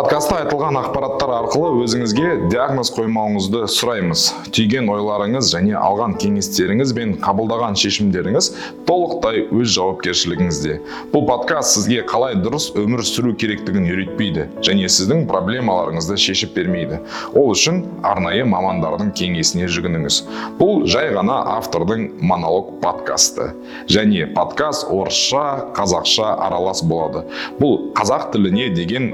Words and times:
подкастта 0.00 0.38
айтылған 0.40 0.78
ақпараттар 0.80 1.28
арқылы 1.34 1.82
өзіңізге 1.84 2.46
диагноз 2.48 2.88
қоймауыңызды 2.94 3.66
сұраймыз. 3.68 4.22
Түйген 4.56 4.86
ойларыңыз 4.88 5.50
және 5.52 5.74
алған 5.76 6.14
кеңестеріңіз 6.22 6.94
бен 6.96 7.10
қабылдаған 7.20 7.76
шешімдеріңіз 7.76 8.48
толықтай 8.88 9.42
өз 9.52 9.74
жауапкершілігіңізде. 9.74 10.76
Бұл 11.12 11.26
подкаст 11.28 11.74
сізге 11.74 12.06
қалай 12.08 12.38
дұрыс 12.40 12.70
өмір 12.80 13.02
сүру 13.04 13.34
керектігін 13.36 13.90
үйретпейді 13.90 14.46
және 14.64 14.88
сіздің 14.88 15.26
проблемаларыңызды 15.28 16.16
шешіп 16.24 16.56
бермейді. 16.56 17.02
Ол 17.34 17.52
үшін 17.52 17.82
арнайы 18.00 18.48
мамандардың 18.48 19.12
кеңесіне 19.20 19.68
жүгініңіз. 19.68 20.22
Бұл 20.56 20.86
жай 20.88 21.12
ғана 21.12 21.42
автордың 21.58 22.08
монолог 22.24 22.72
подкасты. 22.80 23.50
Және 23.92 24.30
подкаст 24.32 24.88
орысша 24.88 25.44
қазақша 25.76 26.32
аралас 26.48 26.80
болады. 26.80 27.26
Бұл 27.60 27.92
қазақ 28.00 28.30
тіліне 28.32 28.70
деген 28.72 29.12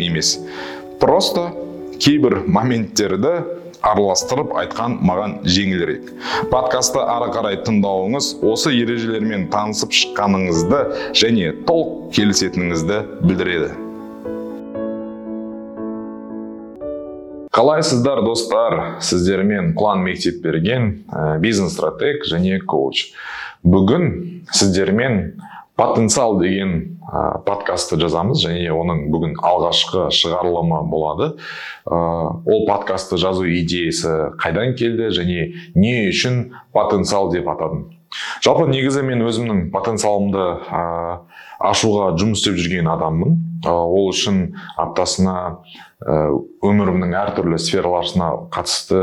емес. 0.00 0.38
Просто 1.00 1.50
кейбір 2.00 2.40
моменттерді 2.46 3.36
араластырып 3.84 4.54
айтқан 4.56 4.96
маған 5.04 5.38
жеңілірек. 5.44 6.08
Подкастты 6.52 7.02
ары 7.04 7.30
қарай 7.34 7.60
тыңдауыңыз 7.66 8.30
осы 8.48 8.72
ережелермен 8.72 9.48
танысып 9.52 9.92
шыққаныңызды 9.92 10.80
және 11.12 11.52
толық 11.68 12.14
келісетініңізді 12.16 13.00
білдіреді. 13.24 13.72
Қалайсыздар 17.54 18.24
достар? 18.26 18.80
Сіздермен 19.04 19.76
құлан 19.78 20.00
мектеп 20.02 20.40
берген 20.42 21.04
ә, 21.06 21.38
бизнес 21.38 21.76
стратег 21.76 22.24
және 22.26 22.58
коуч. 22.66 23.12
Бүгін 23.62 24.08
сіздермен 24.50 25.36
потенциал 25.78 26.40
деген 26.40 26.93
ә, 27.04 27.40
подкастты 27.46 27.98
жазамыз 28.00 28.44
және 28.46 28.70
оның 28.72 29.08
бүгін 29.12 29.36
алғашқы 29.44 30.08
шығарылымы 30.14 30.82
болады. 30.90 31.34
Ә, 31.84 31.96
ол 31.96 32.64
подкастты 32.68 33.18
жазу 33.20 33.46
идеясы 33.48 34.32
қайдан 34.42 34.74
келді 34.78 35.10
және 35.14 35.50
не 35.74 35.96
үшін 36.10 36.54
потенциал 36.72 37.30
деп 37.32 37.48
атадым. 37.52 37.90
Жалпы 38.44 38.68
негізі 38.70 39.02
мен 39.02 39.24
өзімнің 39.26 39.68
потенциалымды 39.74 40.44
ә, 40.70 40.84
ашуға 41.58 42.12
жұмыс 42.18 42.42
істеп 42.42 42.60
жүрген 42.60 42.88
адаммын. 42.92 43.40
Ол 43.72 44.10
үшін 44.10 44.40
аптасына 44.76 45.36
өмірімнің 46.04 47.14
әртүрлі 47.16 47.58
сфераларына 47.62 48.30
қатысты 48.52 49.02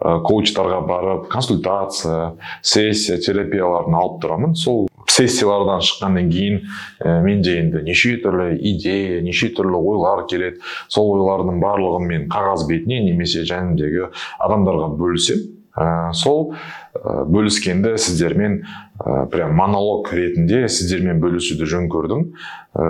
коучтарға 0.00 0.78
барып 0.88 1.26
консультация 1.32 2.38
сессия 2.62 3.18
терапияларын 3.20 3.98
алып 3.98 4.22
тұрамын. 4.22 4.54
Сол 4.56 4.86
сессиялардан 5.08 5.82
шыққаннан 5.82 6.30
кейін 6.30 6.58
ә, 7.02 7.18
менде 7.24 7.58
енді 7.58 7.82
неше 7.84 8.14
түрлі 8.22 8.54
идея 8.70 9.20
неше 9.24 9.50
түрлі 9.56 9.80
ойлар 9.80 10.24
келеді. 10.30 10.62
Сол 10.88 11.10
ойлардың 11.16 11.60
барлығын 11.64 12.08
мен 12.12 12.26
қағаз 12.32 12.68
бетіне 12.70 13.02
немесе 13.08 13.44
жанымдегі 13.48 14.12
адамдарға 14.38 14.92
бөлісемін. 15.00 15.57
Ә, 15.78 16.12
сол 16.16 16.52
ә, 16.98 17.24
бөліскенді 17.30 17.94
сіздермен 18.00 18.60
ә, 18.98 19.26
прям 19.30 19.54
монолог 19.58 20.10
ретінде 20.12 20.66
сіздермен 20.68 21.22
бөлісуді 21.22 21.68
жөн 21.70 21.86
көрдім. 21.92 22.26
Ә, 22.74 22.88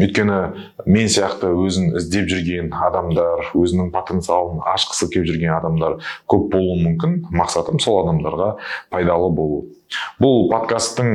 өйткені 0.00 0.40
мен 0.88 1.12
сияқты 1.12 1.52
өзін 1.52 1.94
іздеп 2.00 2.28
жүрген 2.32 2.72
адамдар 2.88 3.52
өзінің 3.52 3.92
потенциалын 3.94 4.64
ашқысы 4.74 5.10
келіп 5.12 5.30
жүрген 5.32 5.54
адамдар 5.58 6.00
көп 6.30 6.50
болуы 6.54 6.80
мүмкін. 6.82 7.20
Мақсатым 7.34 7.80
сол 7.82 8.02
адамдарға 8.04 8.54
пайдалы 8.94 9.30
болу. 9.34 9.64
Бұл 10.18 10.48
подкасттың 10.50 11.10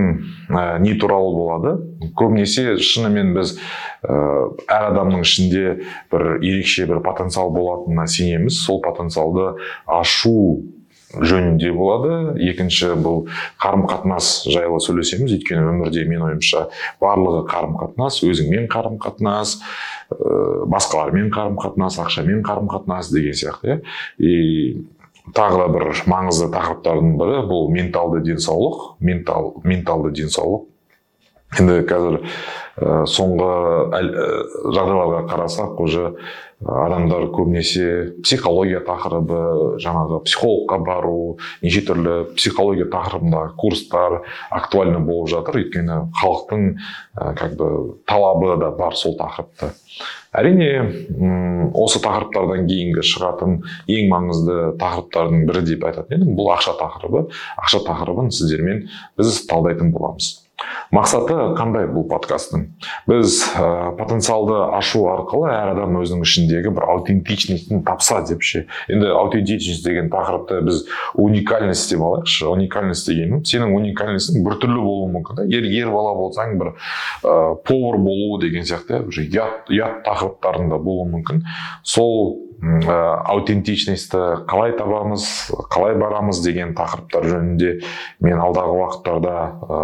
ә, 0.54 0.80
не 0.80 0.94
туралы 1.00 1.34
болады. 1.36 1.76
Көбінесе 2.18 2.78
шынымен 2.78 3.34
біз 3.36 3.58
ә, 4.06 4.16
әр 4.70 4.90
адамның 4.94 5.26
ішінде 5.26 5.64
бір 6.14 6.28
ерекше 6.38 6.88
бір 6.90 7.02
потенциал 7.06 7.52
болатынына 7.56 8.08
сенеміз. 8.08 8.62
Сол 8.64 8.82
потенциалды 8.86 9.56
ашу 9.90 10.62
жөнінде 11.14 11.72
болады. 11.74 12.12
Екінші 12.50 12.94
бұл 13.02 13.24
қарым 13.62 13.86
қатынас 13.90 14.46
жайлы 14.50 14.80
сөйлесеміз. 14.84 15.34
Өйткені 15.40 15.66
өмірде 15.72 16.06
мен 16.10 16.28
ойымша 16.28 16.68
барлығы 17.02 17.46
қарым 17.50 17.76
қатынас 17.80 18.22
өзіңмен 18.28 18.70
қарым 18.72 19.00
қатынас 19.02 19.58
ә, 20.14 20.66
басқалармен 20.70 21.32
қарым 21.34 21.58
қатынас 21.62 22.00
ақшамен 22.04 22.44
қарым 22.46 22.70
қатынас 22.70 23.12
деген 23.14 23.38
сияқты 23.38 23.74
иә. 23.74 23.80
И 24.20 24.86
тағы 25.34 25.64
да 25.64 25.68
бір 25.74 25.90
маңызды 26.10 26.50
тақырыптардың 26.54 27.16
бірі 27.20 27.44
бұл 27.50 27.70
менталды 27.74 28.22
денсаулық 28.30 29.00
ментал 29.02 29.56
менталды 29.64 30.14
денсаулық. 30.22 30.68
Енді 31.58 31.82
қазір 31.90 32.20
ә, 32.80 33.04
соңғы 33.10 33.50
ә, 33.94 34.02
жағдайларға 34.76 35.26
қарасақ 35.30 35.82
уже 35.84 36.14
адамдар 36.60 37.30
көбінесе 37.32 38.20
психология 38.24 38.82
тақырыбы 38.84 39.78
жаңағы 39.80 40.22
психологқа 40.26 40.80
бару 40.84 41.38
неше 41.64 41.86
түрлі 41.88 42.16
психология 42.36 42.90
тақырыбындағы 42.92 43.54
курстар 43.60 44.22
актуальны 44.52 45.00
болып 45.00 45.32
жатыр. 45.32 45.62
Өйткені 45.64 46.02
халықтың 46.20 46.66
ә, 47.16 47.34
как 47.36 47.56
бы 47.56 48.00
талабы 48.08 48.58
да 48.60 48.72
бар 48.76 48.96
сол 48.96 49.16
тақырыпты 49.20 49.72
әрине 50.36 51.72
осы 51.74 52.02
тақырыптардан 52.04 52.68
кейінгі 52.70 53.06
шығатын 53.06 53.56
ең 53.90 54.12
маңызды 54.12 54.58
тақырыптардың 54.82 55.48
бірі 55.50 55.64
деп 55.72 55.88
айтатын 55.90 56.20
едім 56.20 56.36
бұл 56.38 56.52
ақша 56.54 56.76
тақырыбы. 56.80 57.26
Ақша 57.58 57.82
тақырыбын 57.88 58.30
сіздермен 58.36 58.86
біз 59.18 59.42
талдайтын 59.50 59.94
боламыз. 59.96 60.36
Мақсаты 60.96 61.36
қандай 61.58 61.88
бұл 61.92 62.08
подкасттың? 62.10 62.66
Біз 63.10 63.40
ә, 63.54 63.92
потенциалды 64.00 64.58
ашу 64.78 65.06
арқылы 65.12 65.52
әр 65.54 65.74
адам 65.76 66.00
өзінің 66.02 66.26
ішіндегі 66.26 66.74
бір 66.76 66.88
аутентичностін 66.96 67.84
тапса 67.88 68.22
деп 68.28 68.44
ше 68.46 68.66
енді 68.90 69.12
аутентичность 69.14 69.86
деген 69.86 70.10
тақырыпты 70.14 70.62
біз 70.66 70.84
уникальность 71.14 71.90
деп 71.94 72.04
алайықшы. 72.04 72.50
Уникальность 72.50 73.08
дегенім 73.10 73.46
сенің 73.46 73.76
уникальностьің 73.78 74.44
біртүрлі 74.48 74.84
болуы 74.84 75.14
мүмкін 75.16 75.42
да. 75.42 75.48
Ер, 75.50 75.70
ер 75.70 75.94
бала 75.94 76.16
болсаң 76.18 76.58
бір 76.60 76.74
ә, 76.74 77.56
повар 77.64 78.00
болу 78.02 78.42
деген 78.42 78.68
сияқты 78.68 79.04
ұят 79.10 79.70
ұят 79.70 80.04
тақырыптарында 80.08 80.80
болуы 80.84 81.10
мүмкін. 81.14 81.44
Сол 81.84 82.49
ә, 82.60 82.96
аутентичностьті 83.32 84.46
қалай 84.50 84.74
табамыз 84.78 85.26
қалай 85.72 85.96
барамыз 86.00 86.42
деген 86.44 86.74
тақырыптар 86.78 87.28
жөнінде 87.30 87.72
мен 88.26 88.42
алдағы 88.44 88.76
уақыттарда 88.80 89.36
ә, 89.36 89.80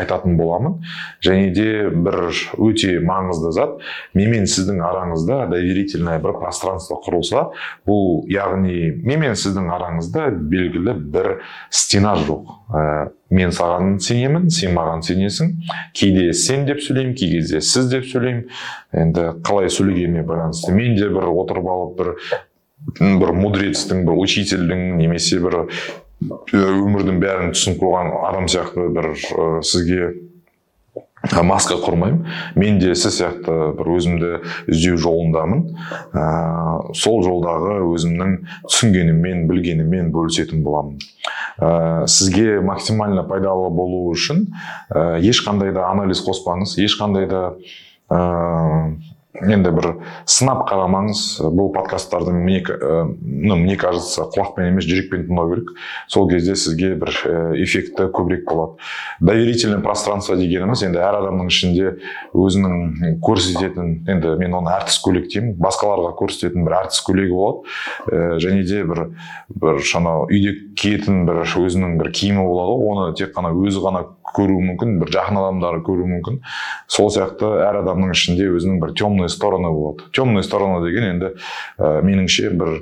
айтатын 0.00 0.38
боламын. 0.38 0.78
Және 1.24 1.50
де 1.54 1.68
бір 1.90 2.32
өте 2.56 2.96
маңызды 3.04 3.52
зат. 3.56 3.76
Мен 4.14 4.32
мен 4.32 4.48
сіздің 4.48 4.80
араңызда 4.84 5.44
доверительное 5.52 6.18
бір 6.22 6.38
пространство 6.40 7.00
құрылса 7.04 7.48
бұл 7.88 8.24
яғни 8.32 8.94
мен 9.04 9.20
мен 9.26 9.36
сіздің 9.38 9.68
араңызда 9.76 10.30
белгілі 10.32 10.96
бір 11.14 11.30
стена 11.70 12.16
жоқ. 12.24 12.56
Ә, 12.72 12.84
мен 13.34 13.52
саған 13.54 13.98
сенемін 14.04 14.48
сен 14.54 14.74
маған 14.76 15.04
сенесің. 15.06 15.52
Кейде 15.96 16.32
сен 16.38 16.66
деп 16.68 16.82
сөйлеймін 16.84 17.14
кей 17.18 17.34
кезде 17.36 17.60
сіз 17.64 17.90
деп 17.92 18.06
сөйлеймін. 18.10 18.48
Енді 18.94 19.28
қалай 19.46 19.70
сөйлегеніне 19.72 20.24
байланысты 20.28 20.74
мен 20.74 20.96
де 20.98 21.10
бір 21.12 21.30
отырып 21.32 21.70
алып 21.74 21.98
бір 22.00 22.12
бір 23.20 23.32
мудрецтің 23.38 24.04
бір 24.06 24.20
учительдің 24.24 24.84
немесе 25.00 25.40
бір 25.42 25.64
өмірдің 26.24 27.18
бәрін 27.22 27.52
түсініп 27.56 27.82
қойған 27.82 28.12
адам 28.28 28.46
сияқты 28.50 28.88
бір 28.94 29.10
сізге 29.64 30.12
маска 31.42 31.76
құрмаймын. 31.80 32.26
Мен 32.54 32.78
де 32.78 32.94
сіз 32.94 33.20
сияқты 33.20 33.72
бір 33.78 33.90
өзімді 33.96 34.30
іздеу 34.70 34.98
жолындамын. 35.00 35.64
Ә, 36.12 36.24
сол 36.96 37.22
жолдағы 37.24 37.80
өзімнің 37.94 38.36
түсінгеніммен 38.68 39.46
білгеніммен 39.48 40.12
бөлісетін 40.14 40.64
боламын. 40.66 41.00
Ә, 41.58 42.06
сізге 42.10 42.60
максимально 42.60 43.24
пайдалы 43.28 43.70
болу 43.70 44.10
үшін 44.12 44.46
ә, 44.90 45.18
ешқандай 45.24 45.72
да 45.74 45.88
анализ 45.90 46.24
қоспаңыз. 46.26 46.76
Ешқандай 46.84 47.28
да 47.30 47.44
енді 49.42 49.70
бір 49.74 49.88
сынап 50.30 50.62
қарамаңыз 50.68 51.20
бұл 51.50 51.72
подкасттарды 51.74 52.30
мне, 52.34 52.60
ну, 53.20 53.56
мне 53.58 53.76
кажется 53.76 54.28
құлақпен 54.30 54.70
емес 54.70 54.86
жүрекпен 54.86 55.24
тыңдау 55.26 55.50
керек. 55.50 55.72
Сол 56.06 56.28
кезде 56.30 56.54
сізге 56.54 56.92
бір 57.00 57.10
эффекті 57.58 58.06
көбірек 58.14 58.44
болады. 58.46 58.78
Доверительное 59.20 59.82
пространство 59.82 60.36
дегеніміз 60.38 60.84
енді 60.86 61.02
әр 61.02 61.18
адамның 61.18 61.50
ішінде 61.50 61.96
өзінің 62.30 63.18
көрсететін 63.24 63.90
енді 64.14 64.36
мен 64.38 64.54
оны 64.60 64.70
әртіс 64.76 65.00
көйлек 65.02 65.26
деймін 65.32 65.58
басқаларға 65.58 66.14
көрсететін 66.20 66.68
бір 66.68 66.78
әртіс 66.84 67.02
көйлегі 67.08 67.34
болады. 67.34 68.38
Және 68.44 68.62
де 68.68 68.84
бір 68.86 69.06
бір 69.50 69.82
анау 69.98 70.28
үйде 70.30 70.54
киетін 70.78 71.24
бір 71.26 71.42
өзінің 71.42 71.98
бір 71.98 72.14
киімі 72.14 72.46
болады 72.46 72.78
ғой 72.78 72.94
оны 72.94 73.18
тек 73.18 73.34
қана 73.34 73.50
өзі 73.50 73.82
ғана 73.82 74.06
көруі 74.34 74.64
мүмкін 74.70 74.98
бір 75.02 75.12
жақын 75.14 75.40
адамдары 75.40 75.82
көруі 75.86 76.08
мүмкін. 76.16 76.40
Сол 76.88 77.10
сияқты 77.14 77.50
әр 77.64 77.82
адамның 77.82 78.14
ішінде 78.16 78.48
өзінің 78.56 78.80
бір 78.82 78.94
темный 78.98 79.28
стороны 79.32 79.70
болады. 79.74 80.08
Темный 80.16 80.46
сторона 80.46 80.80
деген 80.84 81.10
енді 81.12 81.34
ә, 81.78 82.00
меніңше 82.04 82.50
бір 82.56 82.78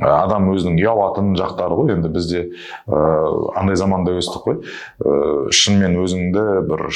адам 0.00 0.48
өзінің 0.52 0.78
ұялатын 0.80 1.34
жақтары 1.38 1.76
ғой. 1.76 1.94
Енді 1.96 2.10
бізде 2.12 2.44
ыыы 2.86 3.50
андай 3.58 3.76
заманда 3.76 4.14
өстік 4.16 4.46
қой. 4.46 4.60
Ыыы 5.02 5.50
шынымен 5.52 5.98
өзіңді 6.00 6.44
бір 6.68 6.86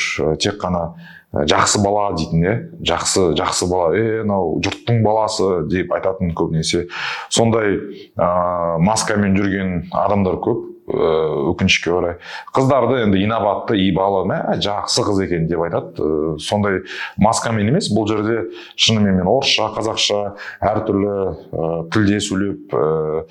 тек 0.40 0.60
қана 0.62 0.94
жақсы 1.34 1.82
бала 1.84 2.12
дейтін 2.16 2.44
иә? 2.46 2.54
Жақсы 2.86 3.32
жақсы 3.38 3.68
бала. 3.70 3.92
Е 3.98 4.22
мынау 4.22 4.60
жұрттың 4.64 5.02
баласы 5.04 5.64
деп 5.68 5.92
айтатын 5.92 6.32
көбінесе. 6.38 6.86
Сондай 7.28 7.76
ыыы 7.76 8.78
маскамен 8.86 9.36
жүрген 9.36 9.74
адамдар 9.92 10.38
көп. 10.44 10.70
Өкінішке 10.84 11.92
орай. 11.96 12.16
Қыздарды 12.54 13.00
енді 13.06 13.22
инабатты 13.24 13.78
ибалы 13.86 14.24
мә 14.28 14.38
жақсы 14.60 15.04
қыз 15.06 15.22
екен 15.24 15.46
деп 15.48 15.62
айтады. 15.64 16.36
Сондай 16.44 16.82
маскамен 17.16 17.70
емес 17.70 17.88
бұл 17.94 18.08
жерде 18.10 18.50
шынымен 18.76 19.20
мен 19.20 19.30
орысша 19.30 19.70
қазақша 19.78 20.20
әртүрлі 20.60 21.14
ә, 21.14 21.70
тілде 21.94 22.20
сөйлеп 22.20 22.76
ә, 22.76 23.24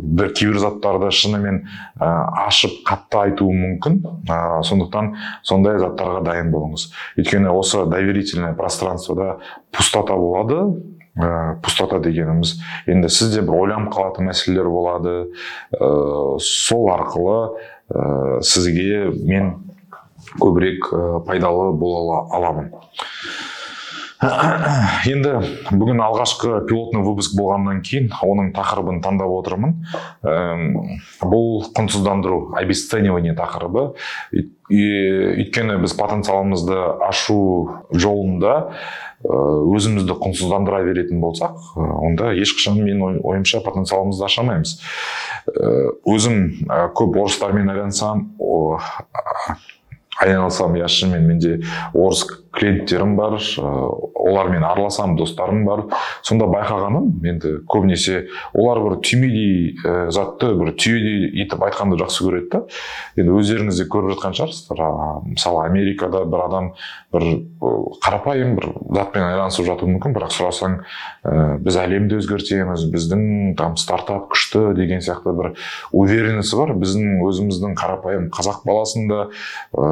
бір 0.00 0.32
кейбір 0.32 0.60
заттарды 0.64 1.12
шынымен 1.12 1.62
ә, 2.00 2.10
ашып 2.46 2.80
қатты 2.88 3.22
айтуы 3.26 3.52
мүмкін. 3.52 4.00
Ә, 4.24 4.40
сондықтан 4.64 5.14
сондай 5.44 5.80
заттарға 5.82 6.24
дайын 6.30 6.52
болыңыз. 6.54 6.88
Өйткені 7.20 7.52
осы 7.52 7.84
доверительное 7.84 8.54
пространствода 8.56 9.36
пустота 9.70 10.16
болады. 10.16 10.64
Ә, 11.16 11.56
пустота 11.62 11.98
дегеніміз. 11.98 12.56
Енді 12.86 13.10
сізде 13.12 13.42
бір 13.46 13.62
ойланып 13.62 13.92
қалатын 13.94 14.28
мәселелер 14.30 14.68
болады. 14.70 15.16
Ә, 15.72 15.90
сол 16.42 16.90
арқылы 16.92 17.38
ә, 17.88 18.40
сізге 18.44 19.10
мен 19.16 19.52
көбірек 20.40 20.92
ә, 20.92 21.02
пайдалы 21.26 21.72
бола 21.72 22.24
аламын. 22.36 22.72
Енді 25.10 25.32
бүгін 25.76 26.00
алғашқы 26.00 26.62
пилотный 26.68 27.04
выпуск 27.04 27.34
болғаннан 27.36 27.82
кейін 27.84 28.08
оның 28.24 28.52
тақырыбын 28.56 29.02
таңдап 29.04 29.32
отырмын. 29.36 29.74
Бұл 31.20 31.66
құнсыздандыру 31.76 32.56
обесценивание 32.56 33.36
тақырыбы. 33.36 33.90
Өйткені 34.72 35.76
біз 35.84 35.96
потенциалымызды 36.00 36.80
ашу 37.06 37.40
жолында 37.92 38.56
өзімізді 39.26 40.16
құнсыздандыра 40.22 40.82
беретін 40.86 41.20
болсақ 41.22 41.76
онда 41.76 42.32
ешқашан 42.38 42.78
менің 42.80 43.20
ойымша 43.26 43.62
потенциалымызды 43.64 44.26
аша 44.26 44.42
алмаймыз 44.42 44.76
өзім 46.06 46.36
көп 46.98 47.18
орыстармен 47.24 47.72
айланысамын 47.74 48.28
айналысамын 50.22 50.80
иә 50.80 50.88
шынымен 50.88 51.26
менде 51.28 51.56
орыс 51.92 52.24
клиенттерім 52.56 53.16
бар 53.16 53.36
олармен 54.26 54.64
араласамын 54.64 55.16
достарым 55.18 55.64
бар. 55.66 55.84
Сонда 56.26 56.48
байқағаным 56.50 57.10
енді 57.26 57.52
көбінесе 57.68 58.26
олар 58.56 58.80
бір 58.84 58.98
түймедей 59.04 59.76
ә, 59.84 60.10
затты 60.14 60.52
бір 60.58 60.72
түйедей 60.74 61.28
етіп 61.44 61.62
айтқанды 61.68 61.98
жақсы 62.00 62.26
көреді 62.26 62.50
да. 62.52 62.62
Енді 63.20 63.36
өздеріңіз 63.36 63.82
де 63.82 63.88
көріп 63.92 64.16
жатқан 64.16 64.36
шығарсыздар 64.40 64.82
мысалы 65.28 65.64
америкада 65.66 66.24
бір 66.24 66.46
адам 66.46 66.70
бір 67.14 67.26
қарапайым 68.02 68.56
бір 68.58 68.70
затпен 68.96 69.26
айналысып 69.28 69.68
жатуы 69.68 69.92
мүмкін 69.94 70.16
бірақ 70.16 70.34
сұрасаң 70.34 70.78
ә, 71.24 71.58
біз 71.62 71.78
әлемді 71.80 72.18
өзгертеміз 72.20 72.86
біздің 72.92 73.54
там 73.60 73.76
стартап 73.80 74.30
күшті 74.32 74.72
деген 74.76 75.04
сияқты 75.04 75.34
бір 75.36 75.52
уверенності 75.92 76.58
бар. 76.60 76.74
Біздің 76.76 77.22
өзіміздің 77.26 77.76
қарапайым 77.78 78.28
қазақ 78.34 78.64
баласында 78.66 79.28
ә, 79.76 79.86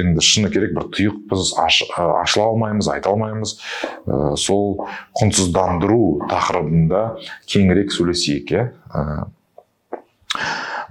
енді 0.00 0.24
шыны 0.24 0.50
керек 0.54 0.74
бір 0.78 0.88
тұйықпыз 0.94 1.54
ашыла 2.20 2.50
алмаймыз 2.52 2.88
айта 2.92 3.10
алмаймыз. 3.12 3.56
Ә, 4.06 4.34
сол 4.40 4.84
құнсыздандыру 5.20 6.28
тақырыбында 6.30 7.04
кеңірек 7.50 7.94
сөйлесейік 7.94 8.54
иә. 8.54 8.68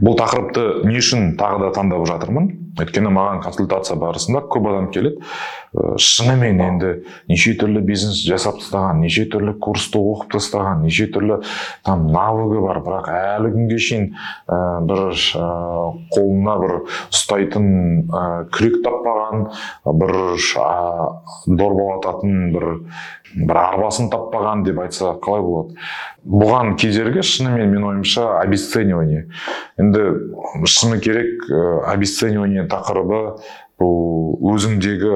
Бұл 0.03 0.17
тақырыпты 0.17 0.83
не 0.89 0.97
үшін 0.99 1.33
тағы 1.39 1.67
да 1.67 1.73
таңдап 1.75 2.07
жатырмын? 2.09 2.62
Өйткені 2.79 3.11
маған 3.13 3.41
консультация 3.43 3.97
барысында 4.01 4.41
көп 4.49 4.69
адам 4.71 4.87
келеді. 4.93 5.21
Ә, 5.73 5.95
шынымен 6.01 6.61
енді 6.63 6.91
неше 7.29 7.53
түрлі 7.59 7.83
бизнес 7.85 8.21
жасап 8.25 8.59
тастаған 8.61 9.03
неше 9.03 9.27
түрлі 9.29 9.55
курсты 9.61 10.01
оқып 10.01 10.33
тастаған 10.35 10.83
неше 10.85 11.07
түрлі 11.13 11.39
там 11.85 12.07
навыгі 12.13 12.63
бар. 12.65 12.81
Бірақ 12.85 13.09
әлі 13.13 13.53
күнге 13.53 13.79
шейін 13.81 14.07
ә, 14.47 14.59
бір 14.89 15.03
ә, 15.13 15.49
қолына 16.15 16.57
бір 16.63 16.75
ұстайтын 17.13 17.67
ә, 18.09 18.23
күрек 18.53 18.79
таппаған 18.85 19.47
бір 20.01 20.15
ә, 20.61 20.69
дорбалататын 21.45 22.49
бір 22.53 22.69
бір 23.33 23.57
арбасын 23.57 24.11
таппаған 24.13 24.61
деп 24.65 24.81
айтса 24.83 25.15
қалай 25.23 25.41
болады? 25.41 25.77
Бұған 26.23 26.75
кедергі 26.79 27.23
шынымен 27.25 27.71
менің 27.71 27.87
ойымша 27.89 28.27
обесценивание. 28.43 29.25
Енді 29.81 30.03
шыны 30.69 30.99
керек 31.03 31.49
обесценивание 31.89 32.62
тақырыбы 32.71 33.21
бұл 33.81 34.53
өзіңдегі 34.53 35.15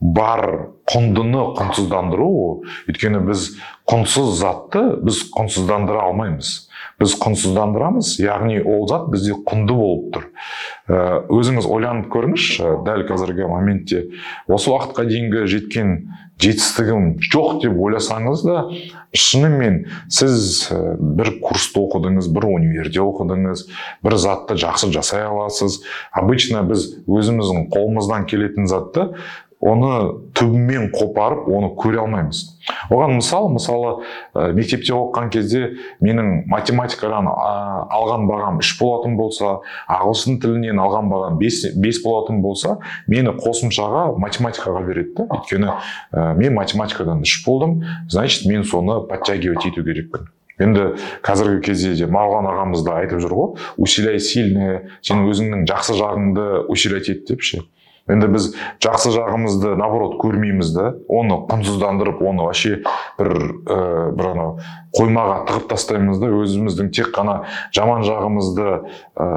бар 0.00 0.44
құндыны 0.88 1.44
құнсыздандыру. 1.58 2.30
Өйткені 2.88 3.22
біз 3.26 3.50
құнсыз 3.90 4.38
затты 4.40 4.84
біз 5.02 5.24
құнсыздандыра 5.34 6.06
алмаймыз. 6.08 6.67
Біз 6.98 7.14
құнсыздандырамыз 7.22 8.16
яғни 8.22 8.58
ол 8.62 8.86
зат 8.90 9.06
бізде 9.12 9.36
құнды 9.46 9.74
болып 9.78 10.08
тұр. 10.14 10.24
Өзіңіз 11.30 11.68
ойланып 11.70 12.08
көріңізші 12.10 12.72
дәл 12.86 13.04
қазіргі 13.08 13.46
моментте 13.50 14.04
осы 14.50 14.72
уақытқа 14.72 15.06
дейінгі 15.06 15.44
жеткен 15.52 15.92
жетістігім 16.38 17.06
жоқ 17.22 17.62
деп 17.64 17.78
ойласаңыз 17.82 18.44
да 18.46 18.60
шынымен 19.16 19.80
сіз 20.12 20.68
бір 20.98 21.32
курсты 21.42 21.82
оқыдыңыз 21.82 22.30
бір 22.34 22.46
универде 22.50 23.02
оқыдыңыз 23.02 23.64
бір 24.06 24.16
затты 24.22 24.58
жақсы 24.58 24.92
жасай 24.94 25.26
аласыз. 25.26 25.80
Обычно 26.14 26.62
біз 26.68 26.92
өзіміздің 27.06 27.68
қолымыздан 27.74 28.26
келетін 28.30 28.70
затты 28.70 29.10
оны 29.60 29.92
түбімен 30.38 30.92
қопарып 30.94 31.48
оны 31.50 31.72
көре 31.78 31.98
алмаймыз. 32.04 32.44
Оған 32.92 33.16
мысал 33.18 33.48
мысалы 33.50 34.04
ә, 34.34 34.52
мектепте 34.54 34.94
оқыған 34.94 35.32
кезде 35.34 35.62
менің 36.04 36.44
математикадан 36.50 37.26
а, 37.32 37.88
алған 37.98 38.28
бағам 38.30 38.60
үш 38.62 38.74
болатын 38.78 39.16
болса 39.18 39.58
ағылшын 39.90 40.38
тілінен 40.42 40.78
алған 40.78 41.10
бағам 41.10 41.38
бес, 41.42 41.64
бес 41.74 41.98
болатын 42.04 42.42
болса 42.42 42.76
мені 43.08 43.34
қосымшаға 43.40 44.12
математикаға 44.22 44.84
береді 44.86 45.16
да. 45.18 45.28
Өйткені 45.40 45.72
ә, 45.72 46.34
мен 46.38 46.54
математикадан 46.54 47.24
үш 47.26 47.40
болдым 47.46 47.80
значит 48.08 48.46
мен 48.46 48.62
соны 48.62 49.00
подтягивать 49.08 49.66
ету 49.66 49.82
керекпін. 49.82 50.30
Енді 50.58 50.92
қазіргі 51.22 51.60
кезде 51.66 51.96
де 51.98 52.06
марғұлан 52.10 52.46
ағамыз 52.50 52.82
да 52.86 52.96
айтып 53.02 53.22
жүр 53.22 53.34
ғой 53.38 53.66
усиляй 53.78 54.18
сильное 54.22 54.88
сен 55.06 55.22
өзіңнің 55.26 55.66
жақсы 55.70 55.94
жағыңды 55.98 56.46
усилять 56.70 57.10
ет 57.12 57.26
деп 57.30 57.42
ше 57.46 57.62
енді 58.08 58.30
біз 58.32 58.50
жақсы 58.84 59.12
жағымызды 59.14 59.74
наоборот 59.78 60.16
көрмейміз 60.22 60.72
да. 60.74 60.86
Оны 61.08 61.40
құнсыздандырып 61.50 62.22
оны 62.24 62.46
вообще 62.48 62.80
бір 63.18 63.32
ә, 63.68 63.78
бір 64.16 64.30
анау 64.32 64.56
қоймаға 64.96 65.42
тығып 65.48 65.68
тастаймыз 65.72 66.20
да. 66.22 66.32
Өзіміздің 66.32 66.90
тек 66.96 67.12
қана 67.14 67.42
жаман 67.76 68.06
жағымызды 68.08 68.68
ә, 69.14 69.28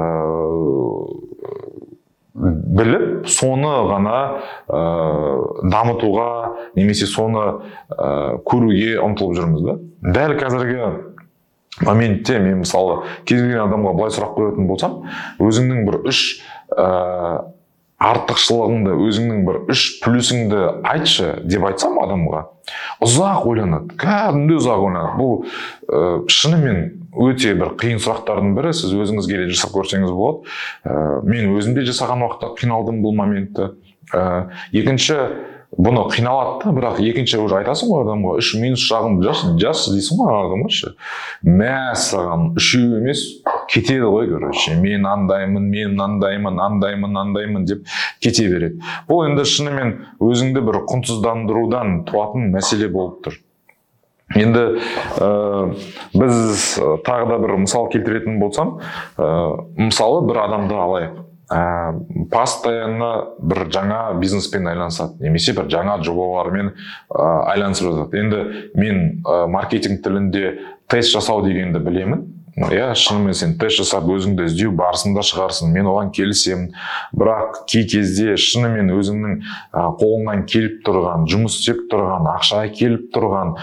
біліп 2.34 3.28
соны 3.28 3.72
ғана 3.90 4.18
ә, 4.66 4.82
дамытуға 5.68 6.28
немесе 6.78 7.06
соны 7.06 7.44
ә, 7.92 8.38
көруге 8.48 8.96
ұмтылып 9.04 9.36
жүрміз 9.36 9.66
да. 9.66 9.78
Дәл 10.02 10.38
қазіргі 10.40 10.92
моментте 11.80 12.38
мен 12.38 12.62
мысалы 12.62 13.02
кез 13.24 13.40
келген 13.40 13.66
адамға 13.66 13.94
былай 13.96 14.12
сұрақ 14.14 14.34
қоятын 14.36 14.68
болсам 14.68 14.98
өзіңнің 15.42 15.84
бір 15.88 16.00
үш 16.10 16.22
ә, 16.76 17.51
артықшылығыңды 18.02 18.96
өзіңнің 19.06 19.44
бір 19.46 19.58
үш 19.72 19.84
плюсіңді 20.02 20.62
айтшы 20.92 21.36
деп 21.46 21.66
айтсам 21.68 21.98
адамға 22.02 22.42
ұзақ 23.02 23.46
ойланады 23.50 23.96
кәдімгідей 24.00 24.58
ұзақ 24.60 24.82
ойланады. 24.86 25.14
Бұл 25.18 25.32
ә, 25.42 26.02
шынымен 26.30 26.82
өте 27.26 27.54
бір 27.58 27.74
қиын 27.80 28.02
сұрақтардың 28.02 28.54
бірі. 28.58 28.74
Сіз 28.76 28.94
өзіңізге 28.96 29.42
де 29.42 29.48
жасап 29.52 29.74
көрсеңіз 29.76 30.12
болады. 30.14 30.52
Ә, 30.84 31.22
мен 31.26 31.54
өзім 31.56 31.76
де 31.78 31.86
жасаған 31.88 32.24
уақытта 32.26 32.52
қиналдым 32.60 33.02
бұл 33.04 33.16
моментті. 33.18 33.72
Ә, 34.14 34.48
екінші 34.72 35.18
бұны 35.72 36.04
қиналады 36.12 36.64
да 36.64 36.72
бірақ 36.76 36.98
екінші 37.00 37.40
уже 37.46 37.56
айтасың 37.62 37.88
ғой 37.88 38.02
адамға 38.04 38.34
үш 38.42 38.52
минус 38.60 38.82
жағын 38.90 39.20
жас 39.24 39.44
жас 39.60 39.86
дейсің 39.92 40.20
ғой 40.20 40.34
адамға 40.36 40.72
ше 40.76 40.92
мә 41.48 41.76
саған 41.96 42.50
үшеу 42.60 42.98
емес 42.98 43.22
кетеді 43.72 44.10
ғой 44.12 44.28
короче. 44.28 44.74
Мен 44.76 45.06
андаймын 45.08 45.64
мен 45.70 45.94
мынандаймын 45.94 46.60
андаймын 46.60 47.16
андаймын 47.16 47.64
деп 47.64 47.86
кете 48.20 48.48
береді. 48.52 48.82
Бұл 49.08 49.24
енді 49.30 49.46
шынымен 49.48 49.94
өзіңді 50.20 50.64
бір 50.66 50.82
құнсыздандырудан 50.92 52.02
туатын 52.10 52.52
мәселе 52.52 52.90
болып 52.92 53.24
тұр. 53.24 53.40
Енді 54.36 54.62
ә, 55.20 55.30
біз 56.14 56.62
тағы 57.04 57.28
да 57.32 57.40
бір 57.42 57.56
мысал 57.64 57.88
келтіретін 57.92 58.38
болсам 58.40 58.78
ә, 59.16 59.56
мысалы 59.76 60.24
бір 60.28 60.44
адамды 60.46 60.76
алайық. 60.76 61.20
Ә, 61.50 61.94
постоянно 62.30 63.10
бір 63.40 63.66
жаңа 63.72 64.02
бизнеспен 64.20 64.68
айналысады 64.70 65.22
немесе 65.24 65.54
бір 65.56 65.70
жаңа 65.72 65.98
жобалармен 66.04 66.72
ә, 66.72 67.26
айналысып 67.54 67.90
жатады. 67.90 68.22
Енді 68.22 68.42
мен 68.78 69.02
ә, 69.24 69.46
маркетинг 69.50 70.02
тілінде 70.04 70.58
тест 70.90 71.14
жасау 71.14 71.42
дегенді 71.46 71.82
білемін. 71.82 72.26
Иә 72.56 72.90
шынымен 72.98 73.36
сен 73.36 73.54
тест 73.60 73.78
жасап 73.80 74.04
өзіңді 74.12 74.44
іздеу 74.50 74.74
барысында 74.76 75.22
шығарсың 75.24 75.70
мен 75.72 75.86
оған 75.88 76.10
келісемін. 76.12 76.74
Бірақ 77.16 77.62
кей 77.70 77.86
кезде 77.88 78.36
шынымен 78.36 78.92
өзіңнің 78.92 79.38
қолыңнан 79.72 80.44
келіп 80.52 80.82
тұрған 80.84 81.24
жұмыс 81.32 81.56
істеп 81.62 81.86
тұрған 81.92 82.28
ақша 82.34 82.66
келіп 82.76 83.08
тұрған 83.16 83.54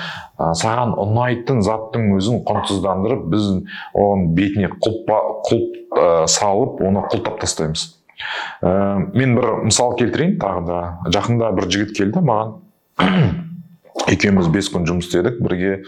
саған 0.57 0.95
ұнайтын 1.05 1.61
заттың 1.65 2.09
өзін 2.17 2.41
құнсыздандырып 2.49 3.29
біз 3.29 3.47
оның 3.93 4.33
бетіне 4.39 4.71
құлып, 4.79 5.13
құлып 5.51 5.99
салып 6.33 6.81
оны 6.81 7.05
құлтап 7.13 7.37
тастаймыз. 7.43 7.91
Ә, 8.61 8.71
мен 9.15 9.35
бір 9.37 9.51
мысал 9.67 9.93
келтірейін 9.99 10.39
тағы 10.41 10.65
да. 10.67 10.79
Жақында 11.13 11.51
бір 11.55 11.69
жігіт 11.71 11.93
келді 11.97 12.23
маған. 12.25 12.57
Екеуміз 14.13 14.49
бес 14.51 14.67
күн 14.73 14.87
жұмыс 14.89 15.07
істедік 15.07 15.39
бірге 15.43 15.83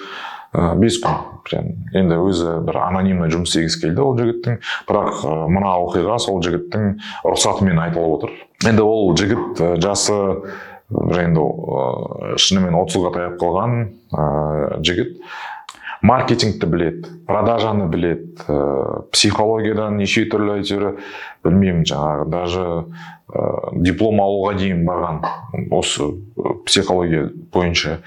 ә, 0.53 0.73
бес 0.79 0.99
күн 1.03 1.19
прям 1.47 1.69
енді 1.97 2.17
өзі 2.21 2.57
бір 2.67 2.81
анонимный 2.85 3.31
жұмыс 3.33 3.53
істегісі 3.55 3.81
келді 3.85 4.03
ол 4.05 4.17
жігіттің. 4.19 4.59
Бірақ 4.89 5.23
мына 5.51 5.75
оқиға 5.87 6.17
сол 6.21 6.41
жігіттің 6.45 6.97
рұқсатымен 7.25 7.81
айтылып 7.87 8.17
отыр. 8.17 8.35
Енді 8.69 8.85
ол 8.85 9.15
жігіт 9.17 9.63
жасы 9.81 10.17
бір 10.91 11.23
енді 11.23 11.47
шынымен 12.41 12.77
отызға 12.81 13.13
таяп 13.15 13.39
қалған 13.41 14.83
жігіт. 14.85 15.17
Маркетингті 16.01 16.65
білет, 16.65 17.07
продажаны 17.27 17.87
білет, 17.87 18.41
ә, 18.49 19.05
психологиядан 19.13 19.99
неше 20.01 20.25
түрлі 20.29 20.57
әйтеуір 20.59 20.97
білмеймін 21.45 21.85
жаңағы 21.85 22.25
даже 22.31 22.63
ә, 23.29 23.43
диплом 23.85 24.21
алуға 24.23 24.55
дейін 24.57 24.81
барған 24.87 25.21
осы 25.69 26.09
психология 26.65 27.29
бойынша. 27.53 27.99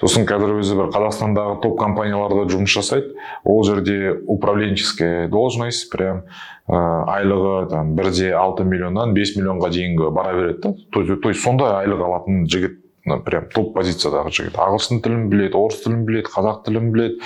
Сосын 0.00 0.28
қазір 0.30 0.60
өзі 0.60 0.78
бір 0.78 0.92
қазақстандағы 0.94 1.58
топ 1.64 1.78
компанияларда 1.80 2.46
жұмыс 2.52 2.70
жасайды. 2.78 3.16
Ол 3.44 3.64
жерде 3.66 4.14
управленческая 4.26 5.26
должность 5.28 5.90
прям 5.90 6.22
ә, 6.70 6.78
айлығы 7.18 7.70
там 7.74 7.96
бірде 7.98 8.30
алты 8.30 8.64
миллионнан 8.64 9.14
бес 9.14 9.34
миллионға 9.36 9.72
дейінгі 9.74 10.12
бара 10.14 10.36
береді 10.38 10.60
да. 10.62 10.74
То 10.94 11.02
есть 11.02 11.42
сондай 11.42 11.82
айлық 11.82 12.06
алатын 12.06 12.46
жігіт 12.46 12.78
прям 13.04 13.48
топ 13.54 13.72
позициядағы 13.74 14.30
жігіт. 14.30 14.58
ағылшын 14.60 15.00
тілін 15.04 15.28
біледі 15.32 15.56
орыс 15.56 15.80
тілін 15.84 16.04
біледі 16.04 16.28
қазақ 16.28 16.64
тілін 16.66 16.92
біледі 16.92 17.20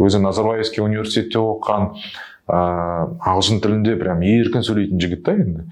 өзі 0.00 0.22
назарбаевский 0.24 0.84
университетте 0.84 1.38
оқыған 1.38 1.92
ыыы 1.92 2.28
ағылшын 2.48 3.60
тілінде 3.60 3.96
прям 4.00 4.22
еркін 4.24 4.64
сөйлейтін 4.64 5.00
жігіт 5.00 5.24
та 5.26 5.34
енді. 5.36 5.66